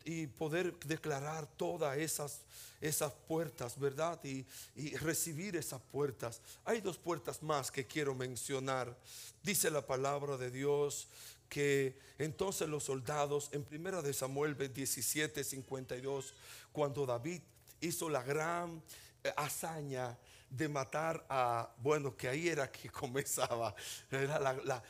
y 0.06 0.28
poder 0.28 0.78
declarar 0.86 1.48
todas 1.58 1.98
esas, 1.98 2.42
esas 2.82 3.12
puertas, 3.28 3.78
¿verdad? 3.80 4.20
Y, 4.24 4.46
y, 4.76 4.96
recibir 4.98 5.56
esas 5.56 5.82
puertas. 5.82 6.42
Hay 6.66 6.82
dos 6.82 6.98
puertas 6.98 7.44
más 7.44 7.72
que 7.72 7.86
quiero 7.86 8.16
mencionar. 8.16 8.98
Dice 9.44 9.70
la 9.70 9.86
palabra 9.86 10.38
de 10.38 10.52
Dios 10.52 11.08
que 11.50 12.00
entonces 12.18 12.68
los 12.68 12.84
soldados, 12.84 13.50
en 13.52 13.64
primera 13.64 14.02
de 14.02 14.14
Samuel 14.14 14.56
17, 14.58 15.44
52, 15.44 16.34
cuando 16.72 17.06
David 17.06 17.42
hizo 17.82 18.10
la 18.10 18.24
gran 18.24 18.82
eh, 19.24 19.34
hazaña 19.36 20.18
de 20.50 20.70
matar 20.70 21.26
a, 21.30 21.70
bueno, 21.78 22.16
que 22.16 22.28
ahí 22.28 22.48
era 22.48 22.72
que 22.72 22.90
comenzaba, 22.92 23.76
era 24.10 24.40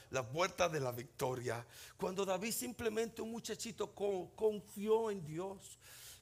la, 0.09 0.27
puerta 0.29 0.69
de 0.69 0.79
la 0.79 0.91
victoria. 0.91 1.65
Cuando 1.97 2.25
David 2.25 2.51
simplemente 2.51 3.21
un 3.21 3.31
muchachito 3.31 3.93
confió 3.93 5.11
en 5.11 5.25
Dios. 5.25 5.77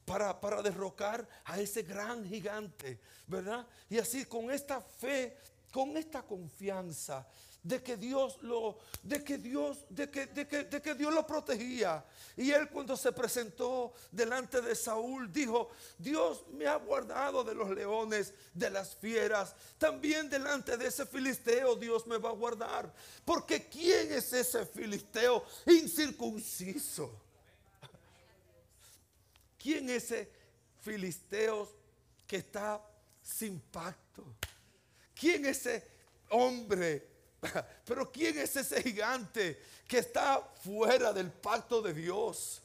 Para, 0.05 0.39
para 0.39 0.61
derrocar 0.61 1.27
a 1.45 1.59
ese 1.59 1.81
gran 1.81 2.23
gigante, 2.23 2.99
¿verdad? 3.25 3.65
Y 3.89 3.97
así 3.97 4.23
con 4.25 4.51
esta 4.51 4.79
fe, 4.79 5.35
con 5.71 5.97
esta 5.97 6.21
confianza, 6.21 7.27
de 7.65 7.81
que 7.81 7.97
Dios 7.97 8.37
lo, 8.43 8.77
de 9.01 9.23
que 9.23 9.39
Dios, 9.39 9.79
de 9.89 10.07
que, 10.11 10.27
de 10.27 10.47
que, 10.47 10.65
de 10.65 10.81
que 10.83 10.93
Dios 10.93 11.11
lo 11.11 11.25
protegía. 11.25 12.05
Y 12.37 12.51
él 12.51 12.69
cuando 12.69 12.95
se 12.95 13.11
presentó 13.11 13.91
delante 14.11 14.61
de 14.61 14.75
Saúl 14.75 15.33
dijo, 15.33 15.71
Dios 15.97 16.43
me 16.53 16.67
ha 16.67 16.75
guardado 16.75 17.43
de 17.43 17.55
los 17.55 17.71
leones, 17.71 18.35
de 18.53 18.69
las 18.69 18.95
fieras. 18.95 19.55
También 19.79 20.29
delante 20.29 20.77
de 20.77 20.87
ese 20.87 21.07
filisteo 21.07 21.75
Dios 21.75 22.05
me 22.05 22.19
va 22.19 22.29
a 22.29 22.33
guardar. 22.33 22.93
Porque 23.25 23.67
¿quién 23.67 24.11
es 24.11 24.31
ese 24.31 24.63
filisteo 24.67 25.43
incircunciso? 25.65 27.19
¿Quién 29.57 29.89
es 29.89 30.03
ese 30.11 30.31
filisteo 30.81 31.67
que 32.27 32.37
está 32.37 32.79
sin 33.23 33.59
pacto? 33.59 34.23
¿Quién 35.15 35.47
es 35.47 35.65
ese 35.65 35.87
hombre 36.29 37.14
Pero 37.85 38.11
¿quién 38.11 38.37
es 38.37 38.55
ese 38.55 38.81
gigante 38.81 39.61
que 39.87 39.99
está 39.99 40.41
fuera 40.63 41.13
del 41.13 41.31
pacto 41.31 41.81
de 41.81 41.93
Dios? 41.93 42.61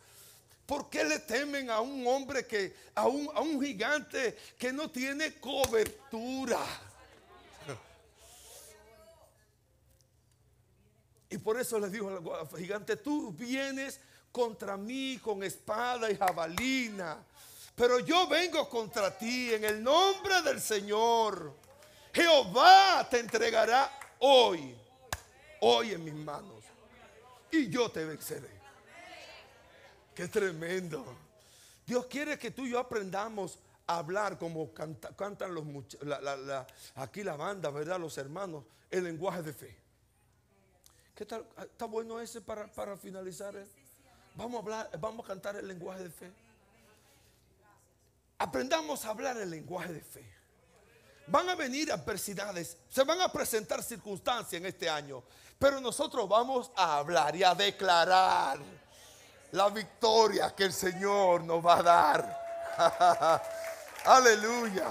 ¿Por 0.67 0.89
qué 0.89 1.05
le 1.05 1.19
temen 1.19 1.69
a 1.71 1.81
un 1.81 2.07
hombre 2.07 2.47
que, 2.47 2.75
a 2.95 3.09
un, 3.09 3.29
a 3.35 3.41
un 3.41 3.61
gigante 3.61 4.39
que 4.59 4.73
no 4.73 4.91
tiene 4.91 5.39
cobertura? 5.41 6.61
Y 11.33 11.39
por 11.39 11.61
eso 11.61 11.79
le 11.79 11.89
dijo 11.89 12.09
al 12.35 12.59
gigante, 12.59 12.97
tú 12.97 13.31
vienes 13.31 14.01
contra 14.33 14.77
mí 14.77 15.21
con 15.23 15.45
espada 15.45 16.11
y 16.11 16.17
jabalina, 16.17 17.19
pero 17.77 18.01
yo 18.01 18.27
vengo 18.27 18.69
contra 18.69 19.17
ti 19.17 19.55
en 19.55 19.65
el 19.65 19.83
nombre 19.83 20.43
del 20.43 20.61
Señor. 20.61 21.55
Jehová 22.13 23.07
te 23.09 23.21
entregará 23.21 24.00
hoy, 24.21 24.75
hoy 25.61 25.93
en 25.93 26.05
mis 26.05 26.15
manos. 26.15 26.65
Y 27.51 27.69
yo 27.69 27.91
te 27.91 28.05
venceré. 28.05 28.49
Qué 30.15 30.29
tremendo. 30.29 31.05
Dios 31.87 32.07
quiere 32.07 32.39
que 32.39 32.51
tú 32.53 32.65
y 32.65 32.71
yo 32.71 32.79
aprendamos 32.79 33.59
a 33.87 33.99
hablar 33.99 34.39
como 34.39 34.73
cantan 34.73 35.55
los 35.55 35.65
aquí 36.95 37.25
la 37.25 37.37
banda, 37.37 37.71
¿verdad? 37.71 37.99
Los 37.99 38.17
hermanos, 38.19 38.65
el 38.91 39.05
lenguaje 39.05 39.43
de 39.43 39.53
fe. 39.53 39.77
¿Qué 41.15 41.27
tal? 41.27 41.45
¿Está 41.59 41.87
bueno 41.87 42.21
ese 42.21 42.41
para, 42.41 42.71
para 42.73 42.97
finalizar? 42.97 43.55
Vamos 44.37 44.55
a 44.55 44.63
hablar, 44.63 45.01
vamos 45.01 45.25
a 45.25 45.29
cantar 45.29 45.57
el 45.57 45.67
lenguaje 45.67 46.05
de 46.05 46.11
fe. 46.11 46.31
Aprendamos 48.39 49.05
a 49.05 49.11
hablar 49.11 49.37
el 49.37 49.51
lenguaje 49.51 49.93
de 49.93 50.01
fe. 50.01 50.40
Van 51.31 51.49
a 51.49 51.55
venir 51.55 51.93
adversidades, 51.93 52.77
se 52.89 53.05
van 53.05 53.21
a 53.21 53.31
presentar 53.31 53.85
circunstancias 53.85 54.55
en 54.55 54.67
este 54.67 54.91
año, 54.91 55.23
pero 55.57 55.81
nosotros 55.81 56.29
vamos 56.29 56.73
a 56.75 56.97
hablar 56.99 57.37
y 57.37 57.45
a 57.45 57.55
declarar 57.55 58.59
la 59.53 59.69
victoria 59.69 60.53
que 60.57 60.65
el 60.65 60.73
Señor 60.73 61.45
nos 61.45 61.65
va 61.65 61.79
a 61.79 61.83
dar. 61.85 63.43
Aleluya. 64.07 64.91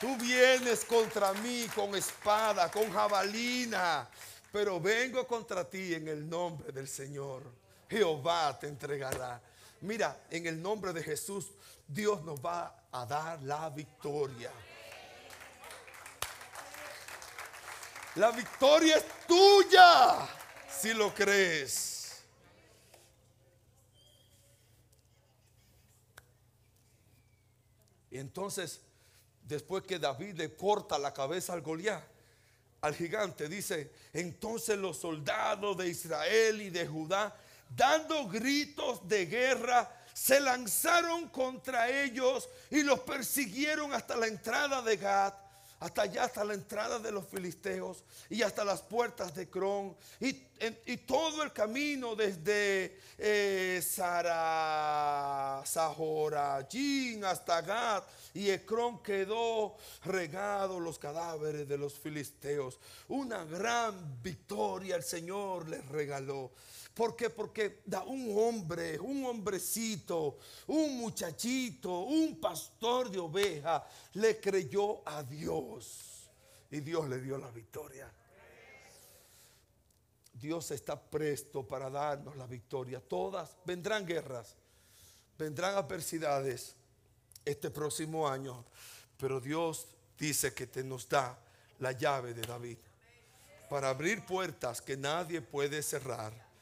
Tú 0.00 0.16
vienes 0.16 0.82
contra 0.86 1.34
mí 1.34 1.66
con 1.74 1.94
espada, 1.94 2.70
con 2.70 2.90
jabalina, 2.90 4.08
pero 4.50 4.80
vengo 4.80 5.26
contra 5.26 5.68
ti 5.68 5.92
en 5.92 6.08
el 6.08 6.26
nombre 6.26 6.72
del 6.72 6.88
Señor. 6.88 7.42
Jehová 7.90 8.58
te 8.58 8.66
entregará. 8.66 9.42
Mira, 9.82 10.24
en 10.30 10.46
el 10.46 10.62
nombre 10.62 10.94
de 10.94 11.02
Jesús, 11.02 11.48
Dios 11.86 12.22
nos 12.22 12.40
va 12.40 12.86
a 12.90 13.04
dar 13.04 13.42
la 13.42 13.68
victoria. 13.68 14.50
La 18.16 18.30
victoria 18.30 18.96
es 18.96 19.04
tuya 19.26 20.28
si 20.68 20.94
lo 20.94 21.12
crees. 21.12 22.22
Y 28.10 28.18
entonces, 28.18 28.80
después 29.42 29.82
que 29.82 29.98
David 29.98 30.36
le 30.36 30.54
corta 30.54 30.96
la 30.96 31.12
cabeza 31.12 31.52
al 31.54 31.62
Goliat, 31.62 32.04
al 32.82 32.94
gigante, 32.94 33.48
dice, 33.48 33.90
entonces 34.12 34.78
los 34.78 34.98
soldados 34.98 35.76
de 35.76 35.88
Israel 35.88 36.62
y 36.62 36.70
de 36.70 36.86
Judá, 36.86 37.36
dando 37.74 38.28
gritos 38.28 39.08
de 39.08 39.26
guerra, 39.26 39.90
se 40.12 40.38
lanzaron 40.38 41.28
contra 41.30 41.90
ellos 41.90 42.48
y 42.70 42.84
los 42.84 43.00
persiguieron 43.00 43.92
hasta 43.92 44.14
la 44.14 44.28
entrada 44.28 44.80
de 44.82 44.96
Gad 44.96 45.34
hasta 45.80 46.02
allá, 46.02 46.24
hasta 46.24 46.44
la 46.44 46.54
entrada 46.54 46.98
de 46.98 47.12
los 47.12 47.26
filisteos 47.26 48.04
y 48.30 48.42
hasta 48.42 48.64
las 48.64 48.82
puertas 48.82 49.34
de 49.34 49.48
Cron 49.48 49.96
y, 50.20 50.44
todo 51.06 51.42
el 51.42 51.52
camino 51.52 52.14
desde 52.14 52.98
eh, 53.18 53.82
hasta 57.24 57.60
Gad 57.60 58.04
y 58.32 58.50
Ecrón 58.50 59.02
quedó 59.02 59.76
regado 60.04 60.80
los 60.80 60.98
cadáveres 60.98 61.68
de 61.68 61.76
los 61.76 61.98
filisteos. 61.98 62.78
Una 63.08 63.44
gran 63.44 64.22
victoria 64.22 64.96
el 64.96 65.04
Señor 65.04 65.68
les 65.68 65.86
regaló. 65.88 66.52
¿Por 66.94 67.16
qué? 67.16 67.28
Porque 67.28 67.82
un 68.06 68.38
hombre, 68.38 69.00
un 69.00 69.26
hombrecito, 69.26 70.38
un 70.68 70.98
muchachito, 70.98 72.02
un 72.02 72.40
pastor 72.40 73.10
de 73.10 73.18
oveja, 73.18 73.84
le 74.14 74.40
creyó 74.40 75.06
a 75.06 75.24
Dios. 75.24 76.30
Y 76.70 76.80
Dios 76.80 77.08
le 77.08 77.20
dio 77.20 77.36
la 77.36 77.50
victoria. 77.50 78.10
Dios 80.32 80.70
está 80.70 81.00
presto 81.00 81.66
para 81.66 81.90
darnos 81.90 82.36
la 82.36 82.46
victoria. 82.46 83.00
Todas 83.00 83.56
vendrán 83.64 84.06
guerras, 84.06 84.54
vendrán 85.36 85.76
adversidades 85.76 86.76
este 87.44 87.70
próximo 87.70 88.28
año, 88.28 88.64
pero 89.18 89.40
Dios 89.40 89.88
dice 90.16 90.54
que 90.54 90.68
te 90.68 90.84
nos 90.84 91.08
da 91.08 91.36
la 91.80 91.90
llave 91.92 92.34
de 92.34 92.42
David 92.42 92.78
para 93.68 93.90
abrir 93.90 94.24
puertas 94.24 94.80
que 94.80 94.96
nadie 94.96 95.40
puede 95.40 95.82
cerrar 95.82 96.53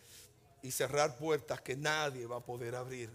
y 0.63 0.71
cerrar 0.71 1.17
puertas 1.17 1.61
que 1.61 1.77
nadie 1.77 2.27
va 2.27 2.37
a 2.37 2.41
poder 2.41 2.75
abrir. 2.75 3.11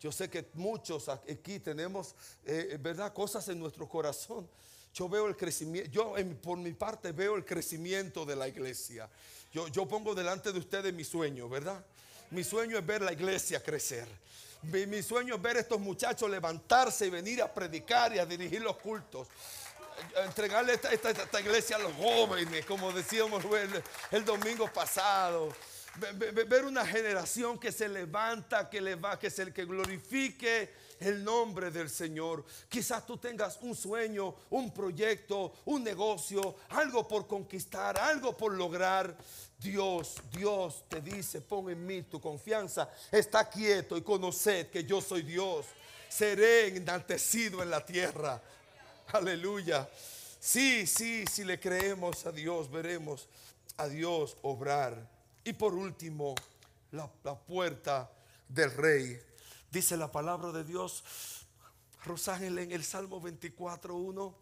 Yo 0.00 0.12
sé 0.12 0.28
que 0.28 0.46
muchos 0.54 1.08
aquí 1.08 1.58
tenemos, 1.60 2.14
eh, 2.44 2.76
¿verdad? 2.80 3.12
Cosas 3.12 3.48
en 3.48 3.58
nuestro 3.58 3.88
corazón. 3.88 4.48
Yo 4.92 5.08
veo 5.08 5.26
el 5.26 5.36
crecimiento, 5.36 5.90
yo 5.90 6.14
por 6.42 6.58
mi 6.58 6.72
parte 6.72 7.10
veo 7.12 7.36
el 7.36 7.44
crecimiento 7.44 8.24
de 8.24 8.36
la 8.36 8.46
iglesia. 8.46 9.08
Yo, 9.52 9.66
yo 9.68 9.88
pongo 9.88 10.14
delante 10.14 10.52
de 10.52 10.58
ustedes 10.58 10.92
mi 10.92 11.04
sueño, 11.04 11.48
¿verdad? 11.48 11.84
Mi 12.30 12.44
sueño 12.44 12.78
es 12.78 12.84
ver 12.84 13.02
la 13.02 13.12
iglesia 13.12 13.62
crecer. 13.62 14.06
Mi, 14.62 15.02
sueño 15.02 15.36
es 15.36 15.42
ver 15.42 15.56
a 15.56 15.60
estos 15.60 15.80
muchachos 15.80 16.28
levantarse 16.30 17.06
y 17.06 17.10
venir 17.10 17.42
a 17.42 17.52
predicar 17.52 18.14
y 18.14 18.18
a 18.18 18.26
dirigir 18.26 18.62
los 18.62 18.76
cultos 18.76 19.28
entregarle 20.24 20.74
esta, 20.74 21.40
iglesia 21.40 21.76
a 21.76 21.78
los 21.78 21.92
jóvenes, 21.92 22.66
como 22.66 22.90
decíamos 22.90 23.44
el 24.10 24.24
domingo 24.24 24.68
pasado 24.72 25.54
ver 25.96 26.64
una 26.64 26.86
generación 26.86 27.58
que 27.58 27.72
se 27.72 27.88
levanta, 27.88 28.68
que 28.68 28.80
le 28.80 28.94
va, 28.96 29.18
que 29.18 29.28
es 29.28 29.38
el 29.38 29.52
que 29.52 29.64
glorifique 29.64 30.72
el 31.00 31.22
nombre 31.22 31.70
del 31.70 31.90
Señor. 31.90 32.44
Quizás 32.68 33.06
tú 33.06 33.18
tengas 33.18 33.58
un 33.60 33.74
sueño, 33.74 34.34
un 34.50 34.72
proyecto, 34.72 35.54
un 35.66 35.84
negocio, 35.84 36.56
algo 36.70 37.06
por 37.06 37.26
conquistar, 37.26 37.98
algo 37.98 38.36
por 38.36 38.52
lograr. 38.52 39.16
Dios, 39.58 40.16
Dios 40.30 40.84
te 40.88 41.00
dice, 41.00 41.40
pon 41.40 41.70
en 41.70 41.86
mí 41.86 42.02
tu 42.02 42.20
confianza, 42.20 42.90
está 43.10 43.48
quieto 43.48 43.96
y 43.96 44.02
conoced 44.02 44.68
que 44.70 44.84
yo 44.84 45.00
soy 45.00 45.22
Dios. 45.22 45.66
Seré 46.08 46.76
enaltecido 46.76 47.62
en 47.62 47.70
la 47.70 47.84
tierra. 47.84 48.40
Aleluya. 49.12 49.88
Sí, 50.38 50.86
sí, 50.86 51.24
si 51.26 51.44
le 51.44 51.58
creemos 51.58 52.26
a 52.26 52.32
Dios, 52.32 52.70
veremos 52.70 53.26
a 53.78 53.88
Dios 53.88 54.36
obrar. 54.42 55.13
Y 55.44 55.52
por 55.52 55.74
último, 55.74 56.34
la, 56.92 57.06
puerta 57.34 58.10
del 58.48 58.72
rey. 58.72 59.20
Dice 59.70 59.96
la 59.96 60.10
palabra 60.10 60.52
de 60.52 60.64
Dios, 60.64 61.04
Rosángel 62.04 62.58
en 62.58 62.72
el 62.72 62.84
Salmo 62.84 63.20
24.1, 63.20 64.34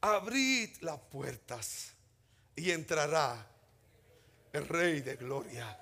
abrid 0.00 0.70
las 0.80 0.98
puertas 1.00 1.92
y 2.56 2.70
entrará 2.70 3.46
el 4.52 4.66
rey 4.66 5.00
de 5.00 5.16
gloria. 5.16 5.78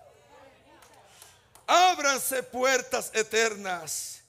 Ábranse 1.69 2.43
puertas 2.45 3.11
eternas, 3.15 4.23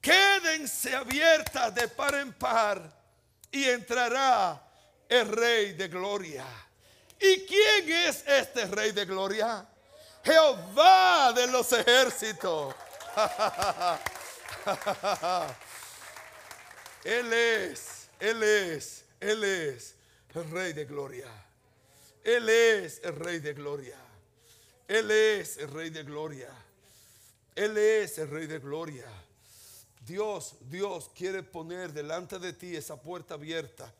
quédense 0.00 0.94
abiertas 0.94 1.74
de 1.74 1.88
par 1.88 2.14
en 2.14 2.32
par 2.32 2.96
y 3.50 3.64
entrará 3.64 4.62
el 5.08 5.28
rey 5.28 5.72
de 5.72 5.88
gloria. 5.88 6.46
¿Y 7.18 7.44
quién 7.46 7.90
es 8.08 8.24
este 8.26 8.66
rey 8.66 8.92
de 8.92 9.04
gloria? 9.06 9.66
Jehová 10.24 11.32
de 11.32 11.46
los 11.48 11.72
ejércitos. 11.72 12.74
Él 17.04 17.32
es, 17.32 18.08
Él 18.18 18.42
es, 18.42 19.04
Él 19.20 19.44
es 19.44 19.94
el 20.34 20.50
Rey 20.50 20.72
de 20.72 20.86
Gloria. 20.86 21.28
Él 22.22 22.48
es 22.48 23.00
el 23.04 23.14
Rey 23.16 23.40
de 23.40 23.52
Gloria. 23.52 23.98
Él 24.88 25.10
es 25.10 25.58
el 25.58 25.70
Rey 25.70 25.90
de 25.90 26.02
Gloria. 26.02 26.48
Él 27.54 27.76
es 27.76 28.18
el 28.18 28.30
Rey 28.30 28.46
de 28.46 28.58
Gloria. 28.58 29.06
Dios, 30.00 30.56
Dios 30.60 31.10
quiere 31.14 31.42
poner 31.42 31.92
delante 31.92 32.38
de 32.38 32.54
ti 32.54 32.74
esa 32.74 33.00
puerta 33.00 33.34
abierta. 33.34 33.92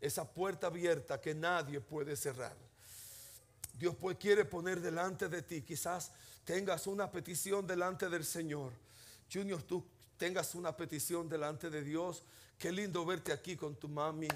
Esa 0.00 0.24
puerta 0.24 0.68
abierta 0.68 1.20
que 1.20 1.34
nadie 1.34 1.80
puede 1.80 2.16
cerrar. 2.16 2.56
Dios 3.80 3.96
pues 3.98 4.18
quiere 4.18 4.44
poner 4.44 4.78
delante 4.78 5.30
de 5.30 5.40
ti. 5.40 5.62
Quizás 5.62 6.12
tengas 6.44 6.86
una 6.86 7.10
petición 7.10 7.66
delante 7.66 8.10
del 8.10 8.26
Señor. 8.26 8.74
Junior, 9.32 9.62
tú 9.62 9.82
tengas 10.18 10.54
una 10.54 10.76
petición 10.76 11.30
delante 11.30 11.70
de 11.70 11.82
Dios. 11.82 12.22
Qué 12.58 12.70
lindo 12.70 13.06
verte 13.06 13.32
aquí 13.32 13.56
con 13.56 13.74
tu 13.76 13.88
mami. 13.88 14.28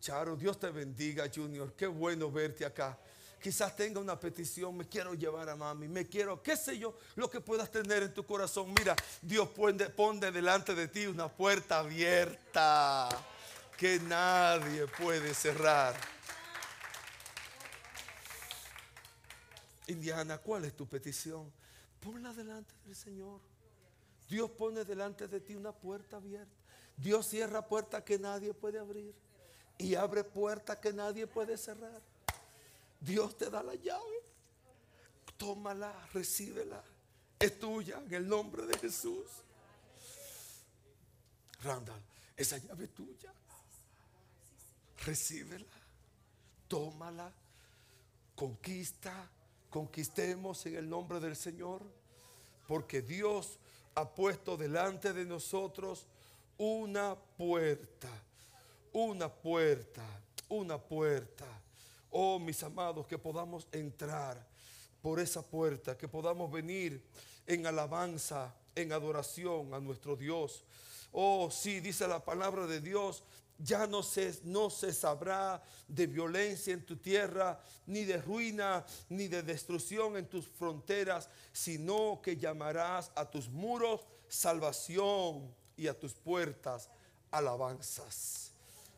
Charo, 0.00 0.34
Dios 0.34 0.58
te 0.58 0.70
bendiga, 0.70 1.26
Junior. 1.32 1.74
Qué 1.76 1.86
bueno 1.86 2.32
verte 2.32 2.64
acá. 2.64 2.98
Quizás 3.42 3.76
tenga 3.76 4.00
una 4.00 4.18
petición, 4.18 4.74
me 4.74 4.88
quiero 4.88 5.12
llevar 5.12 5.50
a 5.50 5.56
mami, 5.56 5.86
me 5.86 6.06
quiero, 6.06 6.42
qué 6.42 6.56
sé 6.56 6.78
yo, 6.78 6.96
lo 7.16 7.28
que 7.28 7.42
puedas 7.42 7.70
tener 7.70 8.02
en 8.02 8.14
tu 8.14 8.24
corazón. 8.24 8.72
Mira, 8.78 8.96
Dios 9.20 9.48
pone, 9.50 9.90
pone 9.90 10.32
delante 10.32 10.74
de 10.74 10.88
ti 10.88 11.06
una 11.06 11.28
puerta 11.28 11.80
abierta 11.80 13.10
que 13.76 13.98
nadie 14.00 14.86
puede 14.86 15.34
cerrar. 15.34 16.19
Indiana, 19.90 20.38
¿cuál 20.38 20.64
es 20.64 20.74
tu 20.74 20.86
petición? 20.86 21.52
Ponla 22.00 22.32
delante 22.32 22.74
del 22.86 22.96
Señor. 22.96 23.40
Dios 24.28 24.50
pone 24.50 24.84
delante 24.84 25.28
de 25.28 25.40
ti 25.40 25.54
una 25.54 25.72
puerta 25.72 26.16
abierta. 26.16 26.54
Dios 26.96 27.26
cierra 27.26 27.66
puertas 27.66 28.02
que 28.02 28.18
nadie 28.18 28.54
puede 28.54 28.78
abrir. 28.78 29.14
Y 29.78 29.94
abre 29.94 30.24
puertas 30.24 30.78
que 30.78 30.92
nadie 30.92 31.26
puede 31.26 31.56
cerrar. 31.56 32.00
Dios 33.00 33.36
te 33.36 33.50
da 33.50 33.62
la 33.62 33.74
llave. 33.74 34.22
Tómala, 35.36 35.92
recíbela. 36.12 36.82
Es 37.38 37.58
tuya 37.58 38.02
en 38.06 38.14
el 38.14 38.28
nombre 38.28 38.66
de 38.66 38.78
Jesús. 38.78 39.26
Randall, 41.62 42.02
esa 42.36 42.58
llave 42.58 42.84
es 42.84 42.94
tuya. 42.94 43.32
Recíbela. 45.04 45.66
Tómala. 46.68 47.32
Conquista 48.36 49.28
conquistemos 49.70 50.66
en 50.66 50.76
el 50.76 50.88
nombre 50.88 51.20
del 51.20 51.36
Señor, 51.36 51.82
porque 52.66 53.00
Dios 53.00 53.58
ha 53.94 54.08
puesto 54.08 54.56
delante 54.56 55.12
de 55.12 55.24
nosotros 55.24 56.06
una 56.58 57.14
puerta, 57.14 58.08
una 58.92 59.28
puerta, 59.28 60.04
una 60.48 60.78
puerta. 60.78 61.46
Oh, 62.10 62.38
mis 62.38 62.62
amados, 62.62 63.06
que 63.06 63.16
podamos 63.16 63.66
entrar 63.72 64.44
por 65.00 65.20
esa 65.20 65.42
puerta, 65.42 65.96
que 65.96 66.08
podamos 66.08 66.50
venir 66.50 67.02
en 67.46 67.66
alabanza, 67.66 68.54
en 68.74 68.92
adoración 68.92 69.72
a 69.72 69.80
nuestro 69.80 70.16
Dios. 70.16 70.64
Oh, 71.12 71.50
sí, 71.50 71.80
dice 71.80 72.06
la 72.06 72.24
palabra 72.24 72.66
de 72.66 72.80
Dios 72.80 73.22
ya 73.62 73.86
no 73.86 74.02
se, 74.02 74.40
no 74.44 74.70
se 74.70 74.92
sabrá 74.92 75.62
de 75.86 76.06
violencia 76.06 76.72
en 76.72 76.84
tu 76.84 76.96
tierra, 76.96 77.60
ni 77.86 78.04
de 78.04 78.20
ruina, 78.20 78.84
ni 79.08 79.28
de 79.28 79.42
destrucción 79.42 80.16
en 80.16 80.26
tus 80.26 80.46
fronteras, 80.46 81.28
sino 81.52 82.20
que 82.22 82.36
llamarás 82.36 83.10
a 83.14 83.28
tus 83.30 83.48
muros 83.48 84.00
salvación 84.28 85.54
y 85.76 85.88
a 85.88 85.98
tus 85.98 86.14
puertas 86.14 86.88
alabanzas. 87.30 88.52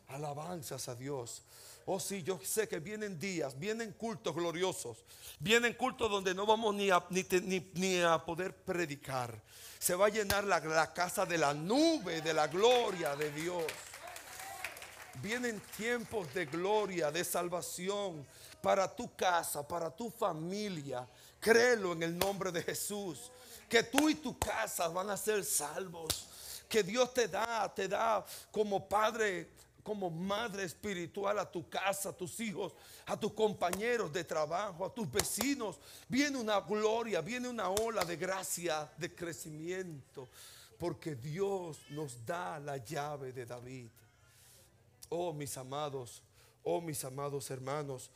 Alabanzas 0.08 0.88
a 0.88 0.94
Dios. 0.94 1.42
Oh 1.86 1.98
sí, 1.98 2.22
yo 2.22 2.38
sé 2.44 2.68
que 2.68 2.78
vienen 2.78 3.18
días, 3.18 3.58
vienen 3.58 3.92
cultos 3.92 4.34
gloriosos, 4.34 4.98
vienen 5.40 5.74
cultos 5.74 6.08
donde 6.08 6.32
no 6.32 6.46
vamos 6.46 6.74
ni 6.74 6.90
a, 6.90 7.02
ni, 7.10 8.00
a 8.00 8.24
poder 8.24 8.54
predicar. 8.54 9.40
Se 9.80 9.96
va 9.96 10.06
a 10.06 10.10
llenar 10.10 10.44
la 10.44 10.92
casa 10.92 11.26
de 11.26 11.38
la 11.38 11.52
nube 11.54 12.20
de 12.20 12.34
la 12.34 12.46
gloria 12.46 13.16
de 13.16 13.32
Dios. 13.32 13.64
Vienen 15.20 15.60
tiempos 15.76 16.32
de 16.32 16.46
gloria, 16.46 17.10
de 17.10 17.22
salvación 17.24 18.26
para 18.62 18.88
tu 18.88 19.14
casa, 19.14 19.66
para 19.66 19.90
tu 19.90 20.10
familia. 20.10 21.06
Créelo 21.38 21.92
en 21.92 22.02
el 22.04 22.16
nombre 22.16 22.50
de 22.50 22.62
Jesús. 22.62 23.30
Que 23.68 23.82
tú 23.82 24.08
y 24.08 24.14
tu 24.14 24.38
casa 24.38 24.88
van 24.88 25.10
a 25.10 25.16
ser 25.16 25.44
salvos. 25.44 26.28
Que 26.68 26.82
Dios 26.82 27.12
te 27.12 27.28
da, 27.28 27.72
te 27.74 27.88
da 27.88 28.24
como 28.50 28.88
padre, 28.88 29.50
como 29.82 30.08
madre 30.08 30.64
espiritual 30.64 31.38
a 31.38 31.50
tu 31.50 31.68
casa, 31.68 32.10
a 32.10 32.16
tus 32.16 32.40
hijos, 32.40 32.72
a 33.04 33.18
tus 33.18 33.32
compañeros 33.32 34.12
de 34.12 34.24
trabajo, 34.24 34.84
a 34.86 34.94
tus 34.94 35.10
vecinos. 35.10 35.78
Viene 36.08 36.38
una 36.38 36.60
gloria, 36.60 37.20
viene 37.20 37.48
una 37.48 37.68
ola 37.68 38.04
de 38.04 38.16
gracia, 38.16 38.90
de 38.96 39.14
crecimiento. 39.14 40.28
Porque 40.78 41.14
Dios 41.14 41.78
nos 41.90 42.24
da 42.24 42.58
la 42.58 42.78
llave 42.78 43.32
de 43.32 43.44
David. 43.44 43.90
Oh, 45.08 45.32
mis 45.32 45.56
amados, 45.56 46.22
oh, 46.62 46.80
mis 46.80 47.04
amados 47.04 47.50
hermanos, 47.50 48.10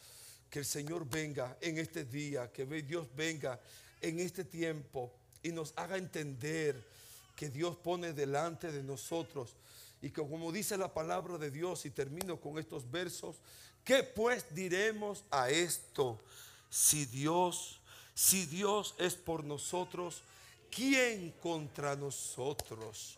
que 0.51 0.61
el 0.61 0.64
Señor 0.64 1.09
venga 1.09 1.57
en 1.61 1.79
este 1.79 2.05
día, 2.05 2.51
que 2.53 2.64
Dios 2.64 3.09
venga 3.14 3.61
en 4.01 4.20
este 4.20 4.44
tiempo 4.44 5.12
y 5.42 5.51
nos 5.51 5.72
haga 5.77 5.96
entender 5.96 6.83
que 7.35 7.51
Dios 7.51 7.77
pone 7.77 8.13
delante 8.13 8.73
de 8.73 8.83
nosotros 8.83 9.54
y 10.00 10.10
que 10.10 10.23
como 10.23 10.52
dice 10.52 10.77
la 10.77 10.92
palabra 10.92 11.38
de 11.38 11.50
Dios 11.50 11.85
y 11.87 11.90
termino 11.90 12.40
con 12.40 12.58
estos 12.58 12.90
versos, 12.90 13.37
¿qué 13.85 14.02
pues 14.02 14.54
diremos 14.54 15.25
a 15.31 15.50
esto? 15.50 16.21
Si 16.71 17.06
Dios, 17.06 17.81
si 18.15 18.46
Dios 18.46 18.94
es 18.98 19.15
por 19.15 19.44
nosotros, 19.44 20.23
¿quién 20.71 21.33
contra 21.42 21.96
nosotros? 21.96 23.17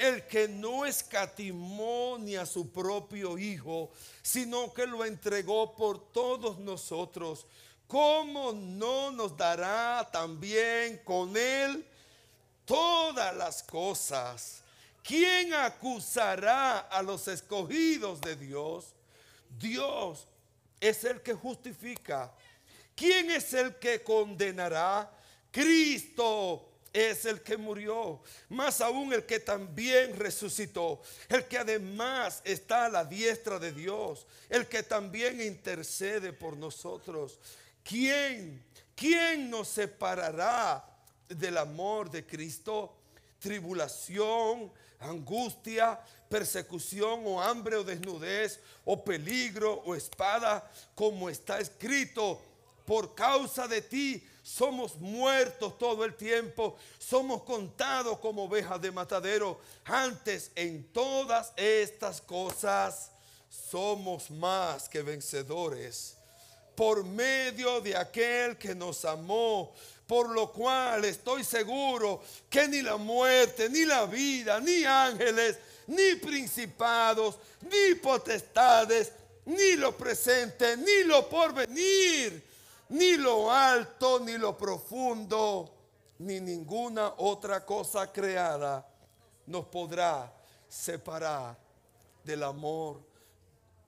El 0.00 0.26
que 0.26 0.48
no 0.48 0.86
escatimó 0.86 2.16
ni 2.18 2.36
a 2.36 2.46
su 2.46 2.70
propio 2.72 3.38
Hijo, 3.38 3.90
sino 4.22 4.72
que 4.72 4.86
lo 4.86 5.04
entregó 5.04 5.74
por 5.74 6.10
todos 6.12 6.58
nosotros, 6.58 7.46
¿cómo 7.86 8.52
no 8.52 9.10
nos 9.10 9.36
dará 9.36 10.08
también 10.10 11.00
con 11.04 11.36
él 11.36 11.86
todas 12.70 13.34
las 13.36 13.64
cosas. 13.64 14.62
¿Quién 15.02 15.52
acusará 15.54 16.78
a 16.78 17.02
los 17.02 17.26
escogidos 17.26 18.20
de 18.20 18.36
Dios? 18.36 18.94
Dios 19.58 20.28
es 20.78 21.02
el 21.02 21.20
que 21.20 21.34
justifica. 21.34 22.32
¿Quién 22.94 23.28
es 23.32 23.52
el 23.54 23.74
que 23.80 24.04
condenará? 24.04 25.10
Cristo 25.50 26.69
es 26.92 27.24
el 27.24 27.40
que 27.42 27.56
murió, 27.56 28.20
más 28.48 28.80
aún 28.80 29.12
el 29.12 29.24
que 29.24 29.38
también 29.38 30.16
resucitó, 30.16 31.00
el 31.28 31.46
que 31.46 31.58
además 31.58 32.40
está 32.44 32.86
a 32.86 32.88
la 32.88 33.04
diestra 33.04 33.58
de 33.58 33.72
Dios, 33.72 34.26
el 34.48 34.66
que 34.66 34.82
también 34.82 35.40
intercede 35.40 36.32
por 36.32 36.56
nosotros. 36.56 37.38
¿Quién? 37.84 38.64
¿Quién 38.94 39.48
nos 39.50 39.68
separará 39.68 40.84
del 41.28 41.58
amor 41.58 42.10
de 42.10 42.26
Cristo? 42.26 42.96
Tribulación, 43.38 44.70
angustia, 44.98 45.98
persecución 46.28 47.22
o 47.24 47.40
hambre 47.40 47.76
o 47.76 47.84
desnudez 47.84 48.60
o 48.84 49.02
peligro 49.02 49.82
o 49.84 49.94
espada, 49.94 50.70
como 50.94 51.30
está 51.30 51.60
escrito, 51.60 52.40
por 52.84 53.14
causa 53.14 53.66
de 53.68 53.82
ti 53.82 54.26
somos 54.50 54.96
muertos 54.96 55.78
todo 55.78 56.04
el 56.04 56.14
tiempo, 56.16 56.76
somos 56.98 57.42
contados 57.44 58.18
como 58.18 58.44
ovejas 58.44 58.80
de 58.80 58.90
matadero. 58.90 59.60
Antes 59.84 60.50
en 60.56 60.92
todas 60.92 61.52
estas 61.56 62.20
cosas 62.20 63.12
somos 63.48 64.28
más 64.30 64.88
que 64.88 65.02
vencedores 65.02 66.16
por 66.74 67.04
medio 67.04 67.80
de 67.80 67.96
aquel 67.96 68.58
que 68.58 68.74
nos 68.74 69.04
amó, 69.04 69.72
por 70.06 70.30
lo 70.30 70.50
cual 70.50 71.04
estoy 71.04 71.44
seguro 71.44 72.20
que 72.48 72.66
ni 72.66 72.82
la 72.82 72.96
muerte, 72.96 73.68
ni 73.68 73.84
la 73.84 74.06
vida, 74.06 74.58
ni 74.58 74.82
ángeles, 74.84 75.58
ni 75.86 76.16
principados, 76.16 77.38
ni 77.62 77.94
potestades, 77.96 79.12
ni 79.44 79.76
lo 79.76 79.96
presente, 79.96 80.76
ni 80.76 81.04
lo 81.04 81.28
porvenir 81.28 82.49
ni 82.90 83.16
lo 83.16 83.50
alto, 83.50 84.20
ni 84.20 84.36
lo 84.36 84.56
profundo, 84.56 85.74
ni 86.18 86.40
ninguna 86.40 87.14
otra 87.18 87.64
cosa 87.64 88.12
creada 88.12 88.86
nos 89.46 89.66
podrá 89.66 90.32
separar 90.68 91.56
del 92.22 92.42
amor 92.42 93.00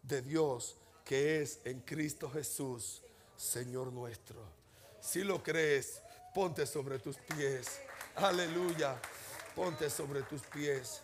de 0.03 0.23
Dios 0.23 0.77
que 1.05 1.43
es 1.43 1.61
en 1.65 1.81
Cristo 1.81 2.31
Jesús, 2.31 3.03
Señor 3.37 3.93
nuestro. 3.93 4.41
Si 5.01 5.25
lo 5.25 5.43
crees, 5.43 6.01
ponte 6.35 6.65
sobre 6.67 6.99
tus 6.99 7.17
pies. 7.17 7.81
Aleluya. 8.17 9.01
Ponte 9.55 9.91
sobre 9.91 10.23
tus 10.23 10.43
pies. 10.43 11.03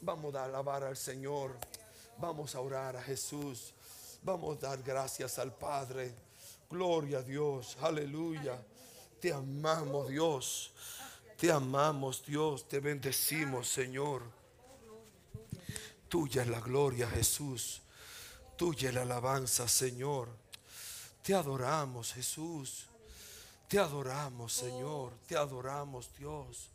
Vamos 0.00 0.34
a 0.34 0.44
alabar 0.44 0.84
al 0.84 0.96
Señor. 0.96 1.56
Vamos 2.18 2.54
a 2.54 2.60
orar 2.60 2.96
a 2.96 3.02
Jesús. 3.02 3.74
Vamos 4.22 4.56
a 4.58 4.68
dar 4.68 4.82
gracias 4.82 5.38
al 5.38 5.54
Padre. 5.54 6.29
Gloria 6.70 7.18
a 7.18 7.22
Dios, 7.22 7.76
aleluya. 7.80 8.56
Te 9.20 9.32
amamos 9.32 10.08
Dios, 10.08 10.70
te 11.36 11.50
amamos 11.50 12.24
Dios, 12.24 12.68
te 12.68 12.78
bendecimos 12.78 13.68
Señor. 13.68 14.22
Tuya 16.08 16.42
es 16.42 16.48
la 16.48 16.60
gloria 16.60 17.08
Jesús, 17.08 17.82
tuya 18.56 18.90
es 18.90 18.94
la 18.94 19.02
alabanza 19.02 19.66
Señor. 19.66 20.28
Te 21.24 21.34
adoramos 21.34 22.12
Jesús, 22.12 22.86
te 23.66 23.80
adoramos 23.80 24.52
Señor, 24.52 25.12
te 25.26 25.36
adoramos 25.36 26.08
Dios. 26.16 26.69